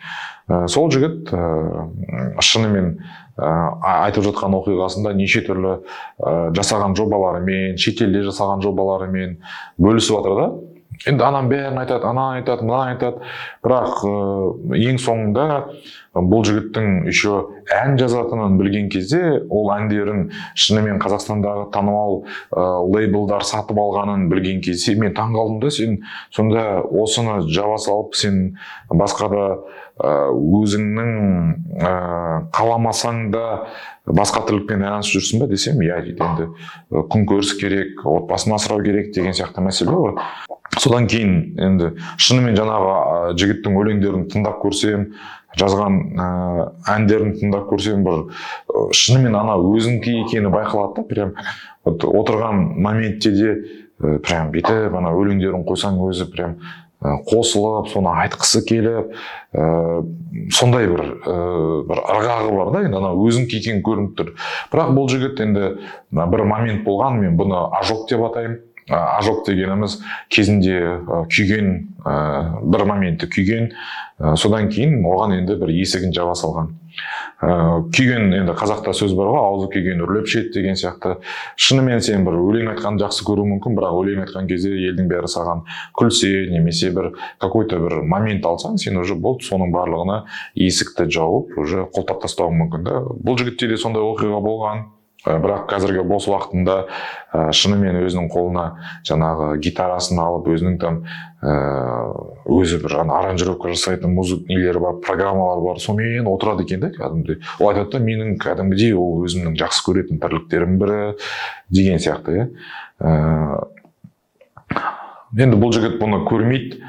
Ә, 0.48 0.66
сол 0.68 0.90
жігіт 0.92 1.32
ә, 1.32 1.88
шынымен 2.44 2.98
ә, 3.40 3.48
айтып 4.04 4.28
жатқан 4.28 4.52
оқиғасында 4.60 5.14
неше 5.16 5.40
түрлі 5.46 5.78
ә, 6.20 6.52
жасаған 6.56 6.96
жобаларымен 6.98 7.80
шетелде 7.80 8.26
жасаған 8.28 8.60
жобаларымен 8.66 9.38
бөлісіп 9.80 10.18
жатыр 10.18 10.36
да. 10.36 10.48
Енді 11.08 11.24
анам 11.24 11.48
бәрін 11.48 11.80
айтады 11.80 12.08
ананы 12.08 12.42
айтады 12.42 12.64
мынаны 12.64 12.94
айтады. 12.94 13.24
Бірақ 13.64 14.04
ең 14.76 15.00
соңында 15.00 15.48
бұл 16.16 16.44
жігіттің 16.48 17.06
еще 17.10 17.42
ән 17.76 17.96
жазатынын 18.00 18.56
білген 18.60 18.88
кезде 18.92 19.20
ол 19.50 19.70
әндерін 19.74 20.30
шынымен 20.56 21.00
қазақстандағы 21.02 21.68
танымал 21.74 22.22
ә, 22.50 22.64
лейблдар 22.94 23.44
сатып 23.44 23.78
алғанын 23.82 24.28
білген 24.32 24.62
кезде 24.64 24.96
мен 25.00 25.14
таң 25.16 25.34
қалдым 25.36 25.60
да 25.64 25.72
сен 25.74 25.98
сонда 26.30 26.64
осыны 26.84 27.42
жаба 27.50 27.76
салып 27.82 28.16
сен 28.16 28.56
басқа 28.88 29.30
да 29.32 29.44
өзіңнің 29.96 31.12
ә, 31.80 31.92
қаламасаң 32.52 33.30
да 33.32 33.46
басқа 34.06 34.44
тірлікпен 34.46 34.84
айналысып 34.84 35.18
жүрсің 35.18 35.42
ба 35.42 35.48
десем 35.50 35.80
иә 35.82 36.02
дейді 36.04 36.22
енді 36.26 37.06
күнкөріс 37.12 37.54
керек 37.60 38.04
отбасын 38.06 38.54
асырау 38.56 38.84
керек 38.84 39.12
деген 39.14 39.34
сияқты 39.34 39.64
мәселе 39.64 39.96
ғой. 39.96 40.18
Содан 40.76 41.08
кейін 41.08 41.56
енді 41.62 41.94
шынымен 42.20 42.58
жаңағы 42.58 43.34
жігіттің 43.40 43.80
өлеңдерін 43.80 44.28
тыңдап 44.30 44.60
көрсем 44.62 45.08
жазған 45.56 45.98
ә, 46.16 46.28
әндерін 46.96 47.36
тыңдап 47.40 47.68
көрсем 47.70 48.04
бір 48.06 48.26
шынымен 48.96 49.36
ана 49.38 49.56
өзінікі 49.60 50.18
екені 50.24 50.52
байқалады 50.52 51.00
да 51.00 51.06
прям. 51.08 51.34
Вот 51.86 52.04
отырған 52.04 52.64
моментте 52.76 53.30
де 53.32 53.52
ә, 54.00 54.18
прям 54.18 54.50
бүйтіп 54.52 54.96
ана 54.98 55.14
өлеңдерін 55.16 55.64
қойсаң 55.68 56.00
өзі 56.08 56.28
прям 56.32 56.58
қосылып 57.00 57.90
соны 57.92 58.10
айтқысы 58.24 58.62
келіп 58.66 59.12
ә, 59.52 59.66
сондай 60.52 60.88
бір 60.90 61.02
ә, 61.04 61.34
бір 61.88 62.00
ырғағы 62.02 62.54
бар 62.56 62.72
да 62.74 62.84
енді 62.86 63.00
ана 63.00 63.12
өзінікі 63.14 63.60
екені 63.60 63.84
көрініп 63.86 64.16
тұр. 64.18 64.32
Бірақ 64.72 64.94
бұл 64.96 65.10
жігіт 65.12 65.42
енді 65.44 65.68
бір 66.10 66.44
момент 66.48 66.84
болған 66.88 67.20
мен 67.20 67.36
бұны 67.38 67.60
ожог 67.80 68.08
деп 68.10 68.24
атаймын. 68.30 68.58
Ожог 68.88 69.44
дегеніміз 69.46 70.00
кезінде 70.30 70.80
күйген 71.32 71.70
бір 72.62 72.84
моментте 72.86 73.26
күйген. 73.26 73.72
Содан 74.38 74.70
кейін 74.72 75.02
оған 75.04 75.34
енді 75.40 75.56
бір 75.60 75.72
есігін 75.74 76.14
жаба 76.14 76.36
салған. 76.38 76.70
Күйген 77.92 78.30
енді 78.32 78.54
қазақта 78.56 78.94
сөз 78.96 79.12
бар 79.18 79.28
ғой 79.34 79.42
аузы 79.42 79.66
күйген 79.74 80.00
үрлеп 80.06 80.30
ішеді 80.30 80.54
деген 80.54 80.78
сияқты. 80.78 81.18
Шынымен 81.60 82.00
сен 82.00 82.24
бір 82.24 82.38
өлең 82.40 82.70
айтқанды 82.72 83.04
жақсы 83.04 83.26
көруің 83.26 83.52
мүмкін 83.56 83.76
бірақ 83.76 83.98
өлең 84.00 84.22
айтқан 84.24 84.48
кезде 84.48 84.72
елдің 84.86 85.10
бәрі 85.10 85.28
саған 85.28 85.66
күлсе 85.98 86.46
немесе 86.54 86.94
бір 86.96 87.10
какой 87.42 87.68
то 87.68 87.82
бір 87.82 88.00
момент 88.08 88.46
алсаң 88.46 88.78
сен 88.80 88.96
уже 89.02 89.18
болды 89.18 89.44
соның 89.50 89.74
барлығына 89.74 90.22
есікті 90.54 91.10
жауып 91.12 91.58
уже 91.60 91.84
құлтап 91.92 92.22
тастауың 92.24 92.62
мүмкін 92.62 92.88
да. 92.88 93.02
Бұл 93.04 93.36
жігітте 93.42 93.68
де 93.68 93.76
сондай 93.76 94.06
оқиға 94.06 94.40
болған. 94.40 94.86
Бірақ 95.26 95.66
қазіргі 95.70 96.04
бос 96.06 96.28
уақытында 96.30 96.76
ә, 96.86 97.52
шынымен 97.56 97.98
өзінің 98.04 98.28
қолына 98.30 98.66
жаңағы 99.06 99.48
гитарасын 99.64 100.20
алып 100.22 100.48
өзінің 100.54 100.76
там 100.82 101.00
ә, 101.42 101.54
өзі 102.46 102.78
бір 102.84 102.98
аранжировка 103.02 103.72
жасайтын 103.74 104.14
музык 104.14 104.46
нелері 104.48 104.82
бар 104.84 105.00
программалар 105.04 105.64
бар 105.64 105.82
сонымен 105.82 106.30
отырады 106.30 106.66
екен 106.66 106.84
да 106.84 106.92
кәдімгідей. 106.94 107.40
Ол 107.58 107.72
айтады 107.72 107.98
да 107.98 108.02
менің 108.06 108.36
кәдімгідей 108.42 108.94
ол 108.94 109.24
өзімнің 109.26 109.58
жақсы 109.58 109.86
көретін 109.88 110.22
тірліктерімнің 110.22 110.78
бірі 110.82 111.00
деген 111.74 111.98
сияқты 112.02 112.38
иә. 112.38 112.46
Енді 115.36 115.58
бұл 115.58 115.74
жігіт 115.74 115.98
бұны 116.00 116.22
көрмейді. 116.28 116.84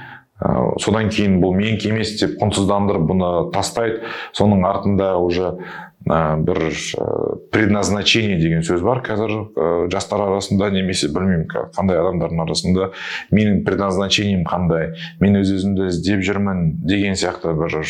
Содан 0.84 1.10
кейін 1.10 1.40
бұл 1.42 1.56
менікі 1.58 1.92
емес 1.96 2.16
деп 2.22 2.38
құнсыздандырып 2.42 3.06
бұны 3.10 3.30
тастайды. 3.56 4.04
Соның 4.38 4.66
артында 4.70 5.16
уже 5.18 5.56
бір 6.08 6.62
предназначение 7.52 8.38
деген 8.40 8.62
сөз 8.64 8.84
бар. 8.86 9.02
Қазір 9.04 9.90
жастар 9.92 10.22
арасында 10.28 10.70
немесе 10.72 11.10
білмеймін 11.12 11.50
қандай 11.76 12.00
адамдардың 12.00 12.44
арасында 12.46 12.92
менің 13.34 13.64
предназначением 13.68 14.46
қандай 14.48 14.94
мен 15.20 15.42
өз 15.42 15.52
өзімді 15.58 15.90
іздеп 15.90 16.24
жүрмін 16.24 16.78
деген 16.88 17.18
сияқты 17.20 17.58
бір 17.58 17.82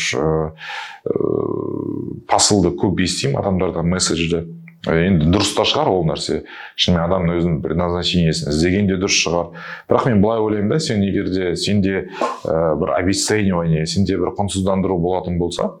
посылды 2.28 2.74
көп 2.80 3.04
естимін 3.04 3.38
адамдардан 3.42 3.86
месседжді. 3.92 4.46
Енді 4.86 5.30
дұрыс 5.34 5.54
та 5.56 5.64
шығар 5.66 5.90
ол 5.90 6.04
нәрсе. 6.06 6.42
Шынымен 6.78 7.02
адамның 7.06 7.40
өзінің 7.40 7.56
предназначениесін 7.64 8.52
іздеген 8.52 8.90
де 8.92 8.98
дұрыс 9.00 9.18
шығар. 9.24 9.50
Бірақ 9.90 10.06
мен 10.06 10.22
былай 10.22 10.44
ойлаймын 10.44 10.76
да 10.76 10.78
сен 10.80 11.02
егер 11.02 11.32
де 11.32 11.56
сенде 11.56 12.04
ә, 12.44 12.76
бір 12.78 12.94
обесценивание 13.00 13.86
сенде 13.86 14.16
бір 14.20 14.34
құнсыздандыру 14.38 15.00
болатын 15.02 15.38
болса 15.40 15.72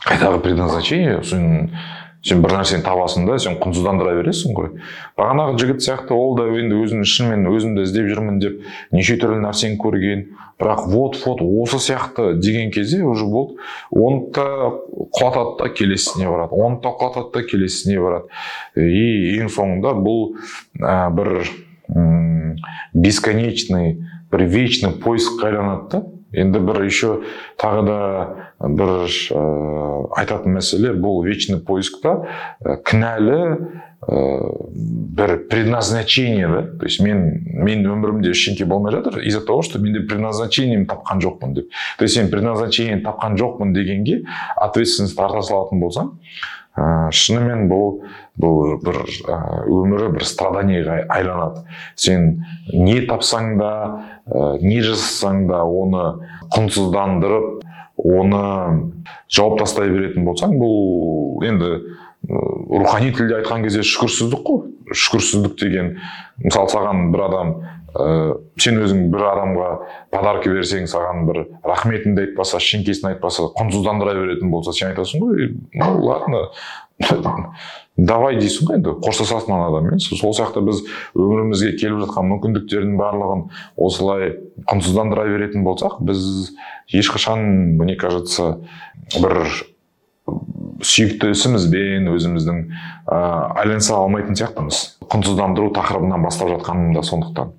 қайдағы 0.00 0.40
предназначение 0.40 1.22
сен 1.22 1.70
сен 2.26 2.42
бір 2.44 2.52
нәрсені 2.58 2.84
табасың 2.84 3.24
да 3.28 3.38
сен 3.40 3.56
құнсыздандыра 3.60 4.12
бересің 4.18 4.56
ғой. 4.56 4.74
Бағанағы 5.18 5.56
жігіт 5.62 5.84
сияқты 5.86 6.12
ол 6.16 6.36
да 6.36 6.48
енді 6.52 6.76
өзін 6.84 7.06
шынымен 7.08 7.48
өзімді 7.48 7.86
іздеп 7.86 8.10
жүрмін 8.10 8.40
деп 8.42 8.60
неше 8.92 9.16
түрлі 9.20 9.40
нәрсені 9.44 9.80
көрген. 9.80 10.26
Бірақ 10.60 10.84
вот 10.92 11.16
вот 11.24 11.40
осы 11.40 11.80
сияқты 11.80 12.34
деген 12.36 12.70
кезде 12.70 13.00
уже 13.02 13.24
болды. 13.24 13.56
Оны 13.90 14.28
да 14.36 14.44
құлатады 15.16 15.56
да 15.62 15.70
келесісіне 15.72 16.28
барады. 16.28 16.52
Оны 16.52 16.82
да 16.84 16.92
құлатады 16.92 17.32
да 17.32 17.42
келесісіне 17.48 17.96
барады. 18.00 18.28
И 18.76 19.40
ең 19.40 19.48
соңында 19.48 19.96
бұл 19.96 20.36
ә, 20.76 21.08
бір 21.16 21.48
бесконечный 22.92 23.96
бір 24.30 24.44
вечный 24.46 24.92
поискқа 24.92 25.48
айланады 25.48 25.88
да. 25.90 26.04
Енді 26.32 26.60
бір 26.62 26.84
еще 26.86 27.20
тағы 27.58 27.84
да 27.86 27.98
бір 28.60 29.08
ә, 29.08 29.44
айтатын 30.20 30.58
мәселе 30.58 30.92
бұл 30.94 31.24
вечный 31.26 31.58
поискта 31.58 32.26
ә, 32.62 32.76
кінәлі 32.86 33.38
ә, 34.06 34.20
бір 35.16 35.36
предназначение 35.50 36.48
да 36.48 36.62
то 36.78 36.86
есть 36.86 37.00
мен 37.00 37.42
мен 37.50 37.82
өмірімде 37.86 38.30
ештеңке 38.30 38.64
болмай 38.64 38.92
жатыр 38.92 39.20
из 39.20 39.34
за 39.34 39.40
того 39.44 39.62
что 39.62 39.78
менде 39.78 40.00
предназначением 40.00 40.86
тапқан 40.86 41.20
жоқпын 41.20 41.54
деп. 41.54 41.68
То 41.98 42.04
есть 42.04 42.14
сен 42.14 42.30
предназначение 42.30 43.00
тапқан 43.02 43.36
жоқпын 43.36 43.72
дегенге 43.72 44.24
ответственность 44.56 45.16
тарта 45.16 45.42
салатын 45.42 45.80
болсаң 45.80 46.14
ә, 46.76 47.10
шынымен 47.10 47.68
бұл 47.70 48.02
бұл 48.40 48.78
бір 48.80 49.02
өмірі 49.68 50.12
бір 50.14 50.24
страданиеға 50.24 51.02
айланады. 51.12 51.64
Сен 51.98 52.44
не 52.72 53.00
тапсаң 53.06 53.58
да 53.58 53.72
не 54.62 54.80
жасасаң 54.84 55.46
да 55.50 55.62
оны 55.64 56.04
құнсыздандырып 56.54 57.64
оны 58.00 58.44
жауып 59.32 59.58
тастай 59.60 59.90
беретін 59.92 60.24
болсаң 60.28 60.54
бұл 60.60 61.44
енді 61.48 61.72
рухани 62.28 63.12
тілде 63.16 63.40
айтқан 63.40 63.64
кезде 63.64 63.82
шүкірсіздік 63.86 64.42
қой. 64.46 64.62
Шүкірсіздік 64.90 65.56
деген 65.60 65.92
мысалы 66.44 66.70
саған 66.72 67.10
бір 67.14 67.26
адам 67.28 67.52
ә, 67.94 68.36
сен 68.60 68.80
өзің 68.82 69.08
бір 69.12 69.24
адамға 69.30 69.70
подарка 70.14 70.52
берсең 70.52 70.86
саған 70.90 71.26
бір 71.28 71.42
рахметіңді 71.66 72.26
айтпаса 72.28 72.60
шеңкесін 72.62 73.14
айтпаса 73.14 73.48
құнсыздандыра 73.58 74.14
беретін 74.18 74.52
болса 74.52 74.74
сен 74.76 74.92
айтасың 74.92 75.24
ғой 75.24 75.50
ну 75.74 75.90
ладно 76.04 76.46
давай 77.96 78.36
дейсің 78.40 78.68
ғой 78.68 78.78
енді 78.78 78.94
қоштасасың 79.04 79.54
ана 79.56 79.68
адаммен. 79.70 80.00
Сол 80.00 80.34
сияқты 80.36 80.62
біз 80.64 80.82
өмірімізге 81.16 81.72
келіп 81.80 82.02
жатқан 82.04 82.28
мүмкіндіктердің 82.34 82.96
барлығын 83.00 83.46
осылай 83.80 84.34
құнсыздандыра 84.70 85.26
беретін 85.30 85.64
болсақ 85.64 86.00
біз 86.04 86.52
ешқашан 86.92 87.44
мне 87.80 87.96
кажется 88.00 88.58
бір 89.16 89.42
сүйікті 90.84 91.32
ісімізбен 91.34 92.08
өзіміздің 92.12 92.60
ә, 93.08 93.16
айланыса 93.60 93.96
алмайтын 93.98 94.36
сияқтымыз. 94.38 94.82
Құнсыздандыру 95.10 95.72
тақырыбынан 95.76 96.24
бастап 96.24 96.52
жатқаным 96.52 96.94
да 96.94 97.02
сондықтан. 97.04 97.52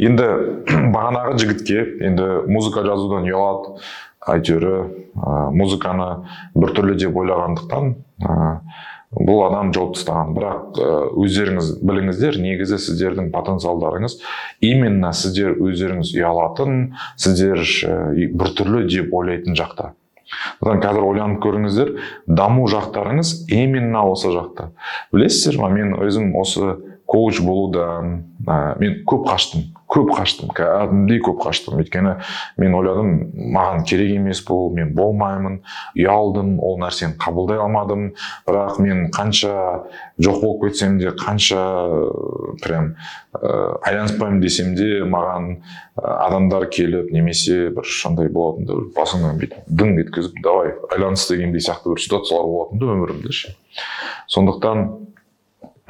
Енді 0.00 0.28
бағанағы 0.94 1.38
жігітке 1.40 1.82
енді 2.08 2.28
музыка 2.50 2.84
жазудан 2.86 3.28
ұялады 3.28 3.76
әйтеуір 4.30 4.66
ә, 4.70 4.80
музыканы 5.56 6.08
біртүрлі 6.54 6.96
деп 7.00 7.16
ойлағандықтан 7.20 7.92
ә, 8.24 8.38
бұл 9.10 9.42
адам 9.48 9.72
жауып 9.74 9.96
тастаған. 9.96 10.34
Бірақ 10.36 10.80
өздеріңіз 11.18 11.70
біліңіздер 11.82 12.38
негізі 12.42 12.78
сіздердің 12.78 13.30
потенциалдарыңыз 13.34 14.20
именно 14.62 15.10
сіздер 15.16 15.56
өздеріңіз 15.58 16.12
ұялатын 16.14 16.92
сіздер 17.18 17.64
біртүрлі 18.38 18.84
деп 18.86 19.14
ойлайтын 19.14 19.58
жақта. 19.58 19.94
Содан 20.60 20.78
қазір 20.78 21.08
ойланып 21.08 21.40
көріңіздер 21.42 21.90
даму 22.30 22.68
жақтарыңыз 22.70 23.32
именно 23.50 24.04
осы 24.06 24.30
жақта. 24.30 24.70
Білесіздер 25.10 25.58
ма 25.58 25.72
мен 25.74 25.96
өзім 25.98 26.36
осы 26.38 26.76
коуч 27.10 27.42
болудан 27.42 28.16
ә, 28.46 28.78
мен 28.78 29.00
көп 29.08 29.26
қаштым 29.28 29.68
көп 29.90 30.12
қаштым 30.14 30.52
кәдімгідей 30.54 31.20
көп 31.24 31.40
қаштым. 31.42 31.80
Өйткені 31.82 32.12
мен 32.62 32.74
ойладым 32.78 33.10
маған 33.56 33.82
керек 33.88 34.12
емес 34.14 34.42
бұл 34.46 34.70
мен 34.76 34.92
болмаймын 34.94 35.58
ұялдым 35.98 36.54
ол 36.62 36.78
нәрсені 36.78 37.18
қабылдай 37.20 37.58
алмадым. 37.58 38.12
Бірақ 38.46 38.78
мен 38.84 39.08
қанша 39.14 39.50
жоқ 40.22 40.40
болып 40.44 40.68
кетсем 40.68 40.98
де 41.00 41.10
қанша 41.10 41.58
прям 42.62 42.94
ә, 43.34 43.80
айланыспаймын 43.90 44.40
десем 44.44 44.76
де 44.78 45.02
маған 45.02 45.56
адамдар 45.98 46.68
келіп 46.70 47.10
немесе 47.12 47.72
бір 47.74 47.84
шандай 47.84 48.30
болатын 48.30 48.70
да 48.70 48.78
басыңнан 48.94 49.42
бүйтіп 49.42 49.66
дың 49.66 49.98
еткізіп 50.04 50.38
давай 50.44 50.76
айланыс 50.94 51.26
дегендей 51.28 51.66
сияқты 51.66 51.96
бір 51.96 52.06
ситуациялар 52.06 52.46
болатын 52.46 52.78
да 52.78 52.94
өмірімде 52.94 53.34
ше. 53.34 53.56
Сондықтан 54.30 54.86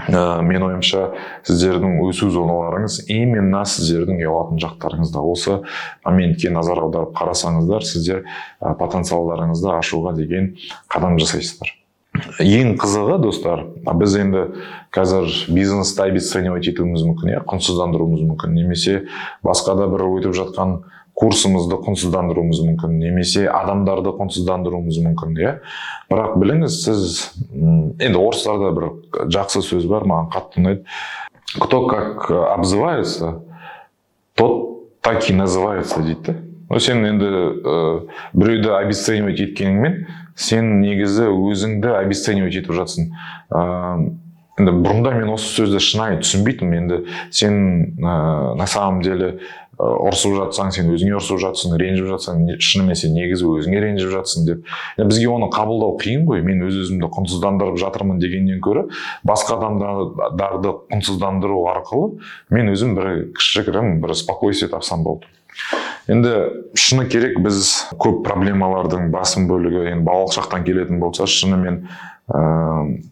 ә, 0.09 0.40
мен 0.47 0.64
ойымша 0.66 1.11
сіздердің 1.49 1.99
өсу 2.07 2.30
зоналарыңыз 2.33 3.02
именно 3.12 3.64
сіздердің 3.69 4.23
ұялатын 4.23 4.62
жақтарыңызда 4.64 5.25
осы 5.33 5.59
моментке 6.07 6.52
назар 6.54 6.80
аударып 6.85 7.12
қарасаңыздар 7.19 7.85
сіздер 7.87 8.25
ә, 8.25 8.75
потенциалдарыңызды 8.80 9.75
ашуға 9.76 10.14
деген 10.16 10.54
қадам 10.92 11.19
жасайсыздар. 11.21 11.75
Ең 12.42 12.75
қызығы 12.80 13.21
достар 13.23 13.62
біз 13.97 14.16
енді 14.19 14.40
қазір 14.92 15.28
бизнесті 15.54 16.02
обесценивать 16.09 16.66
етуіміз 16.73 17.04
мүмкін 17.07 17.37
иә 17.37 17.42
құнсыздандыруымыз 17.49 18.25
мүмкін 18.33 18.57
немесе 18.57 19.04
басқа 19.47 19.76
да 19.78 19.87
бір 19.92 20.09
өтіп 20.09 20.35
жатқан 20.35 20.80
курсымызды 21.19 21.79
құнсыздандыруымыз 21.85 22.62
мүмкін 22.67 22.99
немесе 23.00 23.47
адамдарды 23.50 24.12
құнсыздандыруымыз 24.19 25.00
мүмкін 25.07 25.38
иә? 25.40 25.55
Бірақ 26.11 26.37
біліңіз 26.40 26.79
сіз 26.85 27.17
енді 27.52 28.21
орыстарда 28.21 28.73
бір 28.76 28.88
жақсы 29.33 29.64
сөз 29.67 29.88
бар 29.90 30.07
маған 30.09 30.31
қатты 30.35 30.62
ұнайды. 30.62 30.85
Кто 31.61 31.87
как 31.87 32.31
обзывается 32.31 33.40
тот 34.35 35.00
так 35.02 35.29
и 35.29 35.35
называется 35.35 36.00
дейді 36.00 36.23
да 36.71 36.79
сен 36.79 37.05
енді 37.05 37.26
ә, 37.26 37.76
біреуді 38.33 38.71
обесценивать 38.79 39.40
еткеніңмен 39.43 40.05
сен 40.38 40.79
негізі 40.81 41.26
өзіңді 41.33 41.90
обесценивать 41.99 42.61
етіп 42.61 42.76
жатсың. 42.79 43.11
Ә, 43.50 43.62
енді 44.61 44.75
бұрында 44.79 45.16
мен 45.16 45.33
осы 45.35 45.51
сөзді 45.57 45.81
шынайы 45.83 46.20
түсінбейтінмін. 46.23 46.85
Енді 46.85 47.01
сен 47.35 47.57
ә, 47.99 48.55
на 48.55 48.68
самом 48.70 49.03
деле 49.03 49.40
ұрысып 49.81 50.35
жатсаң 50.37 50.71
сен 50.75 50.90
өзіңе 50.93 51.16
ұрысып 51.16 51.40
жатсың 51.40 51.75
ренжіп 51.81 52.11
жатсаң 52.11 52.45
шынымен 52.61 52.99
сен 52.99 53.14
негізі 53.16 53.49
өзіңе 53.49 53.81
ренжіп 53.85 54.12
жатсың 54.12 54.47
деп. 54.49 54.71
Бізге 54.99 55.29
оны 55.33 55.49
қабылдау 55.55 55.97
қиын 56.01 56.27
ғой. 56.29 56.45
Мен 56.45 56.62
өз 56.66 56.77
өзімді 56.85 57.09
құнсыздандырып 57.16 57.81
жатырмын 57.81 58.21
дегеннен 58.21 58.61
гөрі 58.61 58.87
басқа 59.27 59.57
адамдарды 59.59 60.75
құнсыздандыру 60.93 61.64
арқылы 61.73 62.21
мен 62.53 62.73
өзім 62.75 62.97
бір 62.99 63.11
кішігірім 63.38 64.01
бір 64.05 64.16
спокойствие 64.19 64.71
тапсам 64.73 65.05
болды. 65.07 65.29
Енді 66.11 66.33
шыны 66.79 67.07
керек 67.11 67.38
біз 67.43 67.66
көп 68.01 68.23
проблемалардың 68.27 69.11
басым 69.12 69.47
бөлігі 69.51 69.85
енді 69.93 70.07
балалық 70.07 70.35
шақтан 70.35 70.64
келетін 70.66 71.01
болса 71.03 71.27
шынымен 71.31 71.85
ыыы 72.31 72.71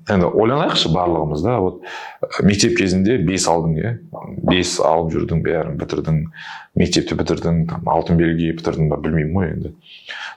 енді 0.08 0.28
ойланайықшы 0.30 0.90
барлығымыз 0.94 1.42
да. 1.44 1.58
Вот 1.60 1.82
мектеп 2.46 2.76
кезінде 2.78 3.18
бес 3.18 3.48
алдың 3.50 3.74
иә? 3.78 3.92
Бес 4.48 4.78
алып 4.80 5.12
жүрдің 5.14 5.42
бәрін 5.44 5.76
бітірдің 5.80 6.20
мектепті 6.78 7.18
бітірдің 7.18 7.60
там 7.70 7.90
алтын 7.90 8.18
белгі 8.20 8.52
бітірдің 8.58 8.88
ба 8.92 8.98
білмеймін 9.02 9.36
ғой 9.36 9.50
енді. 9.52 9.74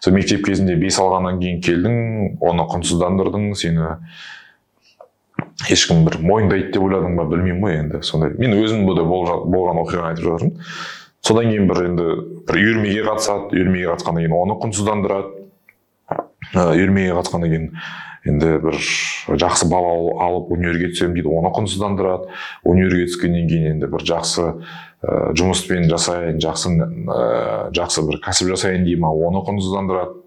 Сол 0.04 0.16
мектеп 0.18 0.46
кезінде 0.46 0.76
бес 0.82 1.00
алғаннан 1.02 1.40
кейін 1.42 1.62
келдің 1.64 1.96
оны 2.42 2.68
құнсыздандырдың 2.74 3.52
сені 3.56 3.96
ешкім 5.72 6.06
бір 6.08 6.20
мойындайды 6.26 6.74
деп 6.74 6.84
ойладың 6.88 7.18
ба 7.22 7.28
білмеймін 7.30 7.64
ғой 7.64 7.80
енді 7.84 8.04
сондай. 8.06 8.34
Мен 8.42 8.58
өзім 8.58 8.86
де 8.90 9.06
болған 9.06 9.84
оқиғаны 9.86 10.12
айтып 10.12 10.26
жатырмын. 10.28 10.70
Содан 11.22 11.52
кейін 11.54 11.68
бір 11.70 11.84
енді 11.86 12.06
бір 12.50 12.58
үйірмеге 12.58 13.06
қатысады 13.06 13.54
үйірмеге 13.54 13.92
қатысқаннан 13.94 14.26
кейін 14.26 14.38
оны 14.42 14.56
құнсыздандырады. 14.64 15.28
Үйірмеге 16.58 17.14
қатысқаннан 17.14 17.54
кейін 17.54 17.68
енді 18.28 18.58
бір 18.62 18.78
жақсы 19.42 19.68
балл 19.72 20.12
алып 20.22 20.52
универге 20.54 20.92
түсемін 20.94 21.16
дейді 21.18 21.32
оны 21.34 21.52
құнсыздандырады. 21.56 22.30
Универге 22.64 23.08
түскеннен 23.10 23.48
кейін 23.50 23.76
енді 23.76 23.90
бір 23.90 24.06
жақсы 24.06 24.46
ә, 24.46 25.32
жұмыспен 25.38 25.90
жасайын 25.90 26.38
жақсы 26.44 26.74
ә, 26.78 27.72
жақсы 27.74 28.06
бір 28.06 28.22
кәсіп 28.28 28.54
жасайын 28.54 28.86
дей 28.86 29.00
ма 29.02 29.10
оны 29.10 29.42
құнсыздандырады. 29.48 30.20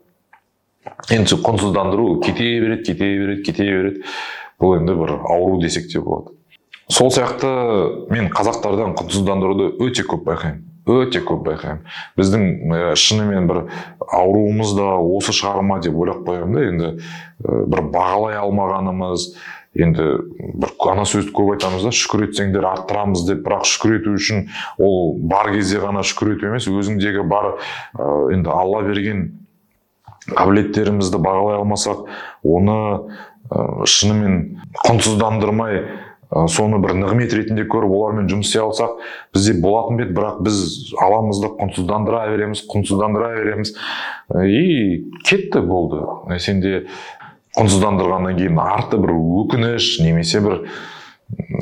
Енді 1.14 1.38
құнсыздандыру 1.46 2.20
кете 2.24 2.50
береді 2.60 2.82
кете 2.90 3.12
береді 3.14 3.42
кете 3.46 3.70
береді. 3.70 4.04
Бұл 4.58 4.78
енді 4.80 4.98
бір 4.98 5.16
ауру 5.22 5.60
десек 5.62 5.86
те 5.92 6.02
болады. 6.02 6.34
Сол 6.90 7.14
сияқты 7.14 7.48
мен 8.10 8.28
қазақтардан 8.34 8.98
құнсыздандыруды 8.98 9.70
өте 9.86 10.02
көп 10.02 10.26
байқаймын. 10.26 10.73
Өте 10.86 11.22
көп 11.24 11.44
байқаймын. 11.48 11.82
Біздің 12.18 12.94
шынымен 13.00 13.48
бір 13.50 13.60
ауруымыз 14.04 14.74
да 14.76 14.94
осы 15.00 15.34
шығар 15.36 15.64
ма 15.64 15.80
деп 15.84 15.96
ойлап 15.96 16.24
қоямын 16.28 16.54
да. 16.54 16.64
Енді 16.70 16.90
бір 17.72 17.84
бағалай 17.94 18.38
алмағанымыз 18.42 19.28
енді 19.74 20.08
бір 20.60 20.74
ана 20.92 21.06
сөзді 21.08 21.32
көп 21.34 21.54
айтамыз 21.56 21.86
да 21.86 21.94
шүкір 21.94 22.28
етсеңдер 22.28 22.68
арттырамыз 22.68 23.24
деп. 23.26 23.40
Бірақ 23.46 23.64
шүкір 23.70 23.96
ету 24.00 24.14
үшін 24.18 24.46
ол 24.78 25.16
бар 25.18 25.50
кезде 25.56 25.80
ғана 25.82 26.04
шүкір 26.06 26.36
ету 26.36 26.52
емес 26.52 26.68
өзіңдегі 26.70 27.24
бар 27.30 27.56
енді 28.34 28.52
алла 28.54 28.84
берген 28.86 29.26
қабілеттерімізді 30.30 31.18
бағалай 31.20 31.58
алмасақ 31.58 32.06
оны 32.48 32.76
ә, 33.50 33.84
шынымен 33.84 34.62
құнсыздандырмай 34.86 35.82
соны 36.30 36.78
бір 36.82 36.94
нығмет 36.98 37.34
ретінде 37.36 37.64
көріп 37.70 37.92
олармен 37.94 38.28
жұмыс 38.30 38.48
істей 38.48 38.62
алсақ 38.64 38.96
бізде 39.34 39.54
болатын 39.62 39.98
беді 40.00 40.16
бірақ 40.16 40.40
біз 40.46 40.56
аламыз 41.02 41.40
да 41.42 41.50
құнсыздандыра 41.60 42.24
береміз 42.32 42.64
құнсыздандыра 42.70 43.30
береміз. 43.36 43.74
И 44.42 45.04
кетті 45.24 45.60
болды. 45.66 46.02
Сенде 46.38 46.86
құнсыздандырғаннан 47.58 48.38
кейін 48.40 48.58
арты 48.58 48.98
бір 49.02 49.14
өкініш 49.14 50.00
немесе 50.02 50.42
бір 50.44 50.60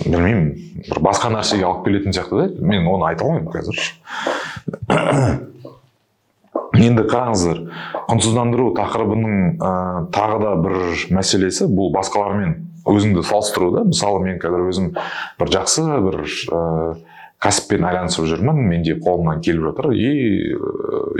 білмеймін 0.07 0.53
бір 0.89 1.03
басқа 1.05 1.33
нәрсеге 1.35 1.67
алып 1.69 1.87
келетін 1.87 2.17
сияқты 2.17 2.41
да. 2.41 2.49
Мен 2.65 2.89
оны 2.89 3.11
айта 3.11 3.27
алмаймын 3.27 3.53
қазір. 3.53 3.77
Енді 6.73 7.05
қараңыздар 7.05 7.59
құнсыздандыру 8.09 8.73
тақырыбының 8.79 9.59
ә, 9.61 9.73
тағы 10.15 10.39
да 10.41 10.55
бір 10.65 10.75
мәселесі 11.13 11.69
бұл 11.69 11.93
басқалармен 11.93 12.72
өзіңді 12.89 13.25
салыстыру 13.27 13.71
да 13.77 13.87
мысалы 13.89 14.23
мен 14.25 14.39
қазір 14.43 14.69
өзім 14.71 14.93
бір 15.39 15.53
жақсы 15.57 15.87
бір 16.07 16.23
ә, 16.25 16.63
кәсіппен 17.43 17.83
айналысып 17.89 18.27
жүрмін 18.31 18.61
менде 18.71 18.95
қолымнан 19.03 19.41
келіп 19.43 19.65
жатыр. 19.71 19.91
И 19.99 20.55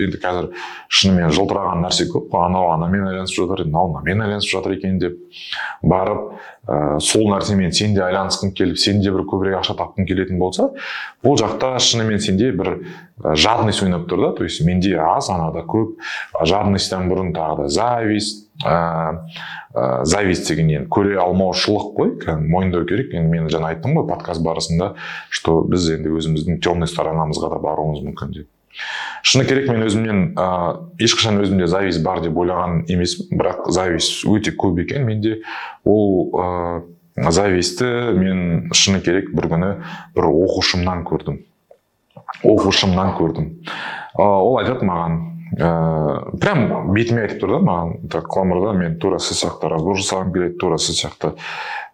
енді 0.05 0.21
қазір 0.23 0.51
шынымен 0.87 1.33
жылтыраған 1.35 1.83
нәрсе 1.83 2.07
көп. 2.13 2.29
Қой 2.31 2.47
анау 2.47 2.71
анамен 2.77 3.09
айналысып 3.09 3.43
жатыр 3.43 3.65
мынау 3.67 3.91
мынамен 3.97 4.23
айналысып 4.29 4.55
жатыр 4.55 4.77
екен 4.77 5.01
деп 5.03 5.19
барып 5.83 6.37
ә, 6.69 7.01
сол 7.03 7.27
нәрсемен 7.33 7.75
сен 7.75 7.97
де 7.97 8.05
айналысқың 8.07 8.55
келіп 8.59 8.79
сен 8.79 9.03
де 9.03 9.11
бір 9.11 9.27
көбірек 9.27 9.59
ақша 9.63 9.75
тапқың 9.81 10.07
келетін 10.07 10.39
болса 10.39 10.71
ол 11.27 11.39
жақта 11.41 11.75
шынымен 11.83 12.23
сенде 12.23 12.53
бір 12.55 12.77
жадность 13.35 13.83
ойнап 13.83 14.07
тұр 14.07 14.29
да. 14.29 14.33
То 14.39 14.45
есть 14.45 14.63
менде 14.63 14.95
аз 14.95 15.31
анада 15.31 15.67
көп. 15.67 15.99
Жадностьтан 16.39 17.11
бұрын 17.11 17.35
тағы 17.35 17.65
да 17.65 17.69
зависть 17.69 18.42
ә, 18.61 20.05
зависть 20.05 20.49
деген 20.49 20.71
енді 20.71 20.89
көре 20.93 21.17
алмаушылық 21.23 21.93
қой 21.97 22.39
мойындау 22.39 22.85
керек. 22.87 23.15
Енді 23.17 23.33
мен 23.33 23.49
жаңа 23.53 23.73
айттым 23.73 23.97
ғой 23.99 24.07
подкаст 24.11 24.43
барысында 24.45 24.95
что 25.31 25.63
біз 25.65 25.89
енді 25.97 26.13
өзіміздің 26.13 26.61
темный 26.63 26.91
сторонамызға 26.91 27.55
да 27.55 27.61
баруымыз 27.63 28.05
мүмкін 28.07 28.35
деп. 28.37 28.49
Шыны 29.23 29.45
керек 29.45 29.69
мен 29.69 29.85
өзімнен 29.85 30.21
ә, 30.37 30.47
ешқашан 31.01 31.41
өзімде 31.43 31.67
зависть 31.69 32.03
бар 32.05 32.23
деп 32.25 32.37
ойлаған 32.37 32.85
емеспін 32.93 33.41
бірақ 33.41 33.69
зависть 33.71 34.25
өте 34.29 34.55
көп 34.57 34.81
екен. 34.85 35.05
Менде 35.09 35.41
ол 35.85 36.31
ә, 36.33 36.83
завистті 37.17 37.89
мен 38.17 38.71
шыны 38.73 39.03
керек 39.05 39.33
бір 39.37 39.51
күні 39.53 39.75
бір 40.17 40.31
оқушымнан 40.31 41.05
көрдім. 41.09 41.43
Оқушымнан 42.43 43.13
көрдім. 43.19 43.53
Ол 44.17 44.57
айтады 44.61 44.89
маған 44.89 45.21
ыыы 45.53 46.39
прям 46.41 46.93
бетіме 46.95 47.27
айтып 47.27 47.43
тұр 47.43 47.57
да 47.57 47.61
маған 47.67 48.09
так 48.13 48.29
кламырда 48.33 48.73
мен 48.79 48.97
тура 49.01 49.19
сіз 49.21 49.43
сияқты 49.43 49.69
разбор 49.73 49.99
жасағым 50.01 50.33
келеді 50.33 50.57
тура 50.61 50.79
сіз 50.81 51.01
сияқты 51.03 51.35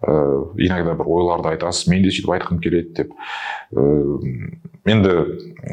ыыы 0.06 0.66
иногда 0.68 0.94
бір 0.98 1.10
ойларды 1.10 1.52
айтасыз 1.54 1.88
мен 1.90 2.04
де 2.04 2.12
сөйтіп 2.14 2.34
айтқым 2.36 2.60
келеді 2.62 2.94
деп. 3.00 3.16
Ыыы 3.74 4.52
енді 4.88 5.16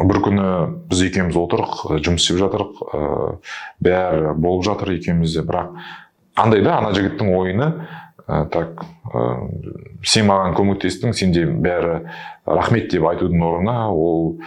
бір 0.02 0.22
күні 0.26 0.48
біз 0.90 1.04
екеуміз 1.10 1.38
отырық 1.40 1.78
жұмыс 2.02 2.26
істеп 2.26 2.42
жатырық 2.42 2.82
ыыы 2.90 3.30
бәрі 3.86 4.34
болып 4.34 4.66
жатыр 4.66 4.96
екеумізде 4.98 5.46
бірақ 5.46 5.78
андай 6.36 6.66
да 6.66 6.80
ана 6.80 6.92
жігіттің 6.96 7.32
ойыны 7.38 7.70
ә, 8.28 8.46
так 8.52 8.86
ә, 9.12 9.26
сен 10.06 10.30
маған 10.30 10.56
көмектестің 10.58 11.14
сенде 11.18 11.46
бәрі 11.46 12.00
рахмет 12.46 12.90
деп 12.94 13.06
айтудың 13.10 13.44
орнына 13.46 13.76
ол 13.94 14.40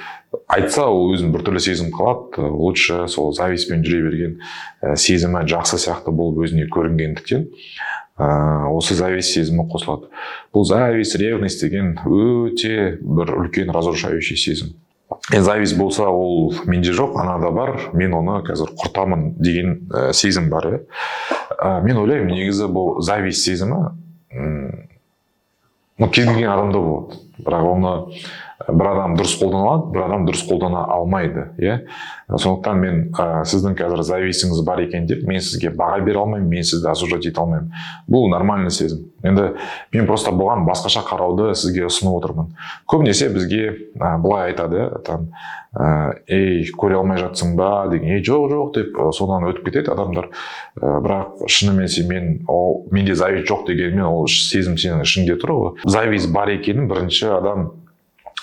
айтса 0.51 0.89
ол 0.91 1.13
өзін 1.15 1.33
біртүрлі 1.35 1.63
сезім 1.63 1.93
қалады 1.95 2.49
лучше 2.49 3.07
сол 3.09 3.33
завистьпен 3.37 3.85
жүре 3.87 4.03
берген 4.09 4.35
ә, 4.83 4.97
сезімі 4.97 5.47
жақсы 5.51 5.79
сияқты 5.83 6.15
болып 6.15 6.43
өзіне 6.47 6.69
көрінгендіктен 6.75 7.49
ә, 8.19 8.67
осы 8.75 8.99
зависть 8.99 9.33
сезімі 9.37 9.69
қосылады. 9.71 10.11
Бұл 10.55 10.67
зависть 10.67 11.17
ревность 11.21 11.63
деген 11.63 11.95
өте 12.05 12.99
бір 13.01 13.35
үлкен 13.39 13.71
разрушающий 13.75 14.37
сезім. 14.37 14.75
Енді 15.31 15.45
зависть 15.45 15.79
болса 15.79 16.09
ол 16.11 16.53
менде 16.67 16.93
жоқ 16.93 17.17
анада 17.21 17.51
бар 17.55 17.91
мен 17.95 18.15
оны 18.19 18.43
қазір 18.45 18.75
құртамын 18.77 19.39
деген 19.39 19.89
ә, 19.89 20.13
сезім 20.13 20.51
бар 20.51 20.67
иә 20.69 20.81
ә, 21.59 21.81
мен 21.85 21.99
ойлаймын 22.01 22.33
негізі 22.33 22.71
бұл 22.73 23.01
зависть 23.05 23.45
сезімі 23.45 23.83
ну 25.99 26.09
кез 26.11 26.29
келген 26.29 26.51
адамда 26.53 26.79
болады. 26.79 27.19
Бірақ 27.43 27.67
оны 27.73 27.93
бір 28.69 28.91
адам 28.93 29.15
дұрыс 29.17 29.35
қолдана 29.41 29.65
алады 29.65 29.93
бір 29.95 30.05
адам 30.05 30.25
дұрыс 30.29 30.43
қолдана 30.49 30.85
алмайды 30.93 31.45
иә? 31.57 31.79
Сондықтан 32.29 32.81
мен 32.83 32.99
ә, 33.17 33.45
сіздің 33.49 33.77
қазір 33.79 34.03
зависіңіз 34.05 34.61
бар 34.67 34.83
екен 34.85 35.07
деп 35.09 35.23
мен 35.29 35.41
сізге 35.41 35.71
баға 35.73 36.03
бере 36.05 36.21
алмаймын 36.21 36.51
мен 36.51 36.67
сізді 36.67 36.91
осуждать 36.91 37.25
ете 37.31 37.41
алмаймын. 37.41 37.71
Бұл 38.11 38.29
нормальный 38.29 38.71
сезім. 38.71 39.07
Енді 39.25 39.55
мен 39.95 40.07
просто 40.07 40.35
бұған 40.37 40.67
басқаша 40.69 41.01
қарауды 41.09 41.55
сізге 41.57 41.87
ұсынып 41.89 42.19
отырмын. 42.21 42.53
Көбінесе 42.91 43.31
бізге 43.33 43.65
ә, 43.97 44.19
былай 44.21 44.53
айтады 44.53 44.91
там 45.09 45.31
ә, 45.73 46.21
ей 46.29 46.69
көре 46.77 47.01
алмай 47.01 47.23
жатсың 47.25 47.57
ба? 47.57 47.89
деген 47.89 48.19
ей 48.19 48.23
жоқ 48.23 48.53
жоқ 48.53 48.73
деп 48.77 49.03
содан 49.17 49.49
өтіп 49.49 49.71
кетеді 49.71 49.95
адамдар. 49.97 50.29
Ә, 50.77 51.01
бірақ 51.01 51.49
шынымен 51.49 51.89
сен 51.89 52.13
мен 52.13 52.31
ол 52.47 52.85
менде 52.93 53.17
зависть 53.17 53.49
жоқ 53.49 53.67
дегенмен 53.73 54.05
ол 54.05 54.29
сезім 54.29 54.77
сенің 54.77 55.09
ішіңде 55.09 55.41
тұр 55.41 55.57
ғой. 55.57 55.77
Зависть 55.89 56.33
бар 56.35 56.53
екенін 56.53 56.91
бірінші 56.93 57.33
адам 57.41 57.71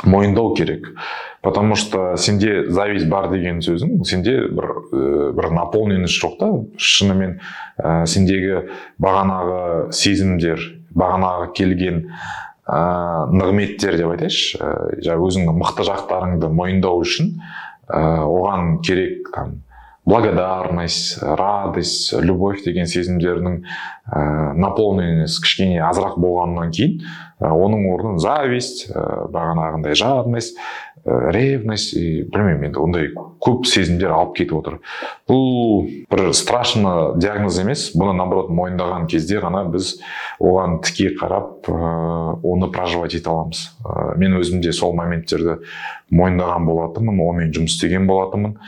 мойындау 0.04 0.54
керек. 0.54 0.94
Потому 1.42 1.76
что 1.76 2.16
сенде 2.18 2.66
зависть 2.70 3.08
бар 3.08 3.30
деген 3.30 3.62
сөзің 3.62 4.04
сенде 4.04 4.48
бір 4.50 4.72
ә, 4.92 5.32
бір 5.38 5.52
наполненность 5.54 6.18
жоқ 6.18 6.40
та. 6.40 6.50
Шынымен 6.78 7.40
ә, 7.78 8.06
сендегі 8.10 8.66
бағанағы 9.02 9.92
сезімдер 9.94 10.62
бағанағы 10.96 11.52
келген 11.54 12.02
ә, 12.66 13.30
нығметтер 13.30 14.00
деп 14.00 14.16
айтайыншы. 14.16 14.58
Ә, 14.58 14.74
жаңағы 15.06 15.30
өзіңнің 15.30 15.62
мықты 15.62 15.86
жақтарыңды 15.88 16.50
мойындау 16.50 17.06
үшін 17.06 17.36
ә, 17.88 18.26
оған 18.26 18.82
керек 18.82 19.30
там 19.36 19.62
благодарность 20.06 21.18
радость 21.22 22.14
любовь 22.14 22.64
деген 22.64 22.86
сезімдердің 22.86 23.62
ә, 24.14 24.54
наполненность 24.54 25.42
кішкене 25.42 25.82
азырақ 25.82 26.20
болғаннан 26.22 26.70
кейін 26.72 27.00
оның 27.44 27.90
орнын 27.92 28.20
зависть 28.22 28.86
ә, 28.92 29.28
бағанағындай 29.32 29.96
жадность 30.00 30.56
ә, 31.04 31.32
ревность 31.36 31.94
и 32.00 32.24
білмеймін 32.32 32.70
енді 32.70 32.80
ондай 32.80 33.10
көп 33.44 33.68
сезімдер 33.68 34.14
алып 34.16 34.38
кетіп 34.40 34.56
отыр. 34.62 34.78
Бұл 35.28 35.90
бір 36.12 36.32
страшно 36.38 37.14
диагноз 37.20 37.60
емес 37.60 37.90
бұны 37.98 38.16
наоборот 38.16 38.54
мойындаған 38.56 39.10
кезде 39.12 39.42
ғана 39.44 39.66
біз 39.74 39.98
оған 40.40 40.80
тіке 40.88 41.12
қарап 41.20 41.68
ә, 41.68 42.40
оны 42.40 42.72
проживать 42.72 43.20
ете 43.20 43.30
аламыз. 43.30 43.68
Ә, 43.84 44.16
мен 44.16 44.40
өзім 44.40 44.64
де 44.64 44.72
сол 44.72 44.96
моменттерді 44.96 45.60
мойындаған 46.16 46.72
болатынмын 46.72 47.20
онымен 47.20 47.56
жұмыс 47.56 47.76
істеген 47.76 48.08
болатынмын. 48.08 48.60